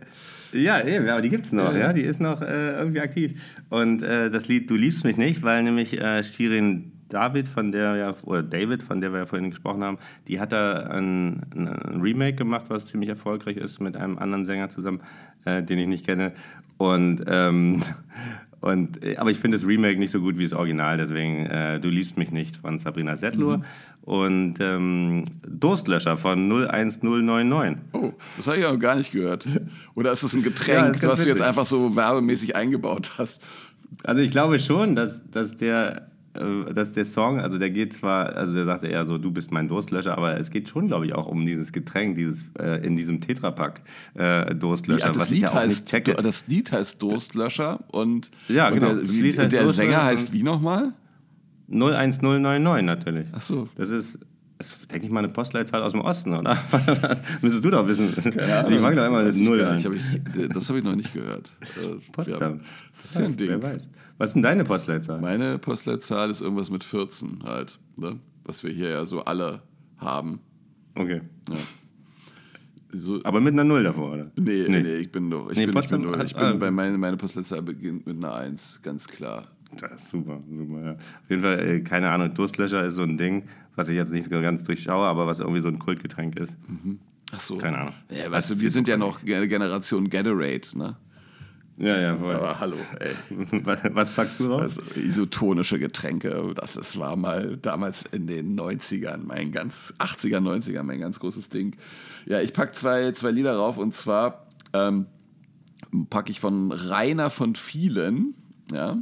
[0.52, 1.92] ja, eben, aber die gibt es noch, ja, ja.
[1.94, 3.40] die ist noch äh, irgendwie aktiv.
[3.70, 7.96] Und äh, das Lied Du liebst mich nicht, weil nämlich äh, Shirin David, von der
[7.96, 9.98] ja, oder David, von der wir ja vorhin gesprochen haben,
[10.28, 14.70] die hat da ein, ein Remake gemacht, was ziemlich erfolgreich ist, mit einem anderen Sänger
[14.70, 15.00] zusammen,
[15.44, 16.32] äh, den ich nicht kenne.
[16.78, 17.82] Und, ähm,
[18.60, 21.80] und, äh, aber ich finde das Remake nicht so gut wie das Original, deswegen äh,
[21.80, 23.64] Du liebst mich nicht von Sabrina Settlur mhm.
[24.02, 27.78] und ähm, Durstlöscher von 01099.
[27.92, 29.46] Oh, das habe ich auch gar nicht gehört.
[29.94, 33.42] Oder ist das ein Getränk, ja, das was du jetzt einfach so werbemäßig eingebaut hast?
[34.02, 38.54] Also ich glaube schon, dass, dass der dass der Song, also der geht zwar, also
[38.54, 41.26] der sagt eher so, du bist mein Durstlöscher, aber es geht schon, glaube ich, auch
[41.26, 43.82] um dieses Getränk, dieses äh, in diesem Tetrapack
[44.14, 45.06] äh, Durstlöscher.
[45.06, 48.90] Ja, das, Lied ja heißt, das Lied heißt Durstlöscher und, ja, genau.
[48.90, 50.92] und der, wie, der Sänger heißt wie nochmal?
[51.68, 53.26] 01099 natürlich.
[53.32, 53.68] Ach so.
[53.76, 54.18] Das ist
[54.62, 56.56] das ist, denke ich mal, eine Postleitzahl aus dem Osten, oder?
[57.42, 58.14] Müsstest du doch wissen.
[58.36, 59.82] Ja, die fangen doch immer mit Null an.
[59.82, 60.02] Hab ich,
[60.52, 61.50] das habe ich noch nicht gehört.
[61.60, 62.54] Äh, Potsdam.
[62.54, 62.60] Ja,
[63.02, 63.48] das ist ja ein Ding.
[63.48, 63.88] Wer weiß.
[64.22, 65.20] Was ist denn deine Postleitzahl?
[65.20, 67.80] Meine Postleitzahl ist irgendwas mit 14 halt.
[67.96, 68.20] Ne?
[68.44, 69.62] Was wir hier ja so alle
[69.98, 70.38] haben.
[70.94, 71.22] Okay.
[71.48, 71.56] Ja.
[72.92, 74.30] So, Aber mit einer Null davor, oder?
[74.36, 75.50] Nee, nee, nee ich bin doch.
[75.50, 76.26] Ich nee, bin Potsdam, nicht mit Null.
[76.26, 79.48] Ich bin ah, bei meine, meine Postleitzahl beginnt mit einer 1, ganz klar.
[79.80, 80.92] Das ist super, super, ja.
[80.92, 84.30] Auf jeden Fall, äh, keine Ahnung, Durstlöscher ist so ein Ding, was ich jetzt nicht
[84.30, 86.54] ganz durchschaue, aber was irgendwie so ein Kultgetränk ist.
[86.68, 87.00] Mhm.
[87.32, 87.58] Ach so.
[87.58, 87.94] Keine Ahnung.
[88.08, 90.96] Ja, weißt du, wir sind ja noch Generation Gatorade, ne?
[91.78, 92.34] Ja, ja, voll.
[92.34, 93.14] Aber hallo, ey.
[93.64, 94.78] Was, was packst du raus?
[94.78, 100.82] Also isotonische Getränke, das ist, war mal damals in den 90ern, mein ganz, 80er, 90er,
[100.82, 101.76] mein ganz großes Ding.
[102.26, 105.06] Ja, ich packe zwei, zwei Lieder rauf und zwar ähm,
[106.10, 108.34] packe ich von Rainer von Vielen,
[108.70, 108.98] ja,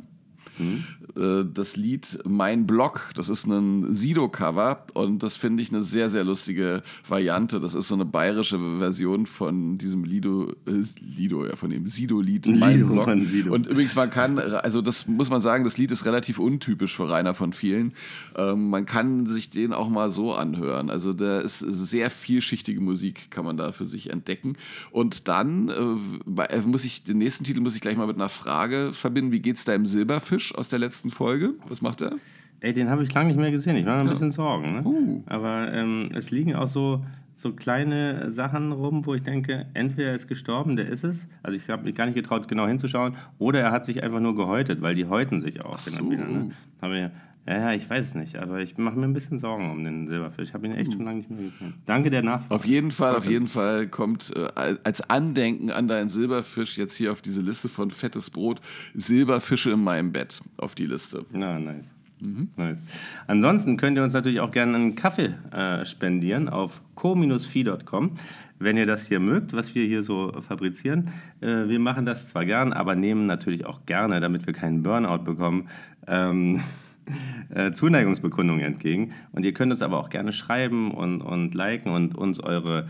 [0.60, 3.10] äh, das Lied Mein Blog.
[3.14, 7.60] Das ist ein Sido-Cover und das finde ich eine sehr, sehr lustige Variante.
[7.60, 12.46] Das ist so eine bayerische Version von diesem Lido, äh, Lido, ja, von dem Sido-Lied
[12.46, 13.06] Mein Blog.
[13.06, 17.08] Und übrigens, man kann, also das muss man sagen, das Lied ist relativ untypisch für
[17.08, 17.92] Rainer von vielen.
[18.36, 20.90] Ähm, man kann sich den auch mal so anhören.
[20.90, 24.56] Also da ist sehr vielschichtige Musik, kann man da für sich entdecken.
[24.90, 28.28] Und dann äh, äh, muss ich, den nächsten Titel muss ich gleich mal mit einer
[28.28, 29.32] Frage verbinden.
[29.32, 29.86] Wie geht's deinem
[30.30, 31.54] Silberfisch aus der letzten Folge?
[31.68, 32.12] Was macht er?
[32.60, 33.76] Ey, den habe ich lange nicht mehr gesehen.
[33.76, 34.66] Ich mache mir ein bisschen Sorgen.
[34.66, 34.82] Ne?
[34.84, 35.22] Uh.
[35.26, 37.04] Aber ähm, es liegen auch so,
[37.34, 41.26] so kleine Sachen rum, wo ich denke, entweder er ist gestorben, der ist es.
[41.42, 43.14] Also ich habe mich gar nicht getraut, genau hinzuschauen.
[43.38, 45.78] Oder er hat sich einfach nur gehäutet, weil die häuten sich auch.
[45.78, 46.00] so.
[46.00, 46.50] und wieder, ne?
[46.50, 47.10] Ich,
[47.50, 48.36] ja, ja, ich weiß es nicht.
[48.36, 50.50] Aber ich mache mir ein bisschen Sorgen um den Silberfisch.
[50.50, 51.74] Ich habe ihn echt schon lange nicht mehr gesehen.
[51.84, 52.54] Danke der Nachfrage.
[52.54, 57.10] Auf jeden Fall, auf jeden Fall kommt äh, als Andenken an deinen Silberfisch jetzt hier
[57.10, 58.60] auf diese Liste von fettes Brot
[58.94, 61.26] Silberfische in meinem Bett auf die Liste.
[61.32, 61.86] Na, nice.
[62.56, 62.78] nice.
[63.26, 68.12] Ansonsten könnt ihr uns natürlich auch gerne einen Kaffee äh, spendieren auf co-fi.com,
[68.60, 71.10] wenn ihr das hier mögt, was wir hier so fabrizieren.
[71.40, 75.24] Äh, wir machen das zwar gern, aber nehmen natürlich auch gerne, damit wir keinen Burnout
[75.24, 75.68] bekommen,
[76.06, 76.60] ähm,
[77.54, 79.12] äh, Zuneigungsbekundungen entgegen.
[79.32, 82.86] Und ihr könnt uns aber auch gerne schreiben und, und liken und uns eure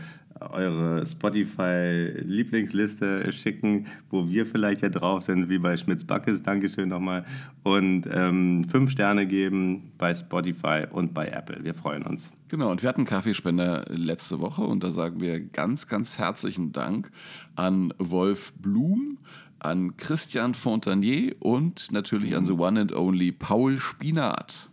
[0.49, 7.23] eure Spotify-Lieblingsliste schicken, wo wir vielleicht ja drauf sind, wie bei Schmitz Backes, Dankeschön nochmal.
[7.63, 11.63] Und ähm, fünf Sterne geben bei Spotify und bei Apple.
[11.63, 12.31] Wir freuen uns.
[12.49, 17.11] Genau, und wir hatten Kaffeespender letzte Woche und da sagen wir ganz, ganz herzlichen Dank
[17.55, 19.19] an Wolf Blum,
[19.59, 24.69] an Christian Fontanier und natürlich an the one and only Paul Spinat.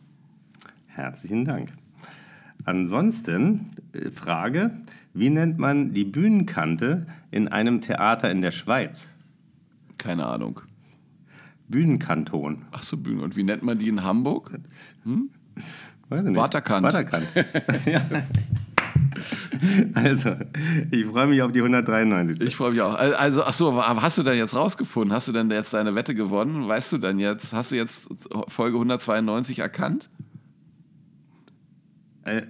[0.87, 1.73] Herzlichen Dank.
[2.64, 4.71] Ansonsten, äh, Frage,
[5.19, 9.14] wie nennt man die Bühnenkante in einem Theater in der Schweiz?
[9.99, 10.61] Keine Ahnung.
[11.69, 12.62] Bühnenkanton.
[12.71, 13.23] Ach so, Bühne.
[13.23, 14.53] Und wie nennt man die in Hamburg?
[16.09, 16.37] Weiß ich nicht.
[16.37, 16.85] Waterkant.
[16.85, 17.27] Waterkant.
[17.85, 18.03] ja.
[19.95, 20.37] Also,
[20.91, 22.41] ich freue mich auf die 193.
[22.41, 22.95] Ich freue mich auch.
[22.95, 25.12] Also, ach so, hast du denn jetzt rausgefunden?
[25.12, 26.69] Hast du denn jetzt deine Wette gewonnen?
[26.69, 28.09] Weißt du denn jetzt, hast du jetzt
[28.49, 30.09] Folge 192 erkannt?
[32.25, 32.43] Äh,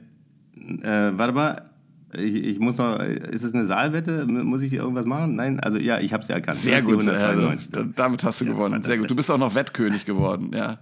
[0.82, 1.67] äh, warte mal.
[2.14, 4.24] Ich, ich muss noch, ist es eine Saalwette?
[4.26, 5.36] Muss ich irgendwas machen?
[5.36, 6.56] Nein, also ja, ich habe sie erkannt.
[6.56, 7.06] Sehr gut.
[7.06, 7.70] äh, 192.
[7.70, 8.82] da- damit hast du gewonnen.
[8.82, 9.10] Sehr gut.
[9.10, 10.78] Du bist auch noch Wettkönig geworden, ja.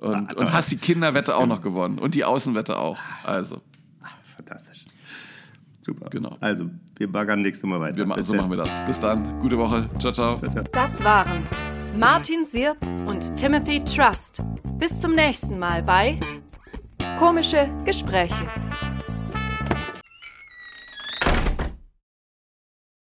[0.00, 1.98] Und, Ah, und hast die Kinderwette auch noch gewonnen.
[1.98, 2.96] Und die Außenwette auch.
[3.24, 3.60] Also,
[4.36, 4.84] Fantastisch.
[5.80, 6.10] Super.
[6.10, 6.36] Genau.
[6.38, 7.96] Also, wir baggern nächste Mal weiter.
[7.96, 8.42] wir ma Bis so dann.
[8.42, 8.70] machen wir das.
[8.86, 9.40] Bis dann.
[9.40, 9.84] Gute Woche.
[9.98, 10.36] Ciao, ciao.
[10.72, 11.42] Das waren
[11.98, 12.76] Martin Sirp
[13.06, 14.40] und Timothy Trust.
[14.78, 16.20] Bis zum nächsten Mal bei
[17.18, 18.44] Komische Gespräche.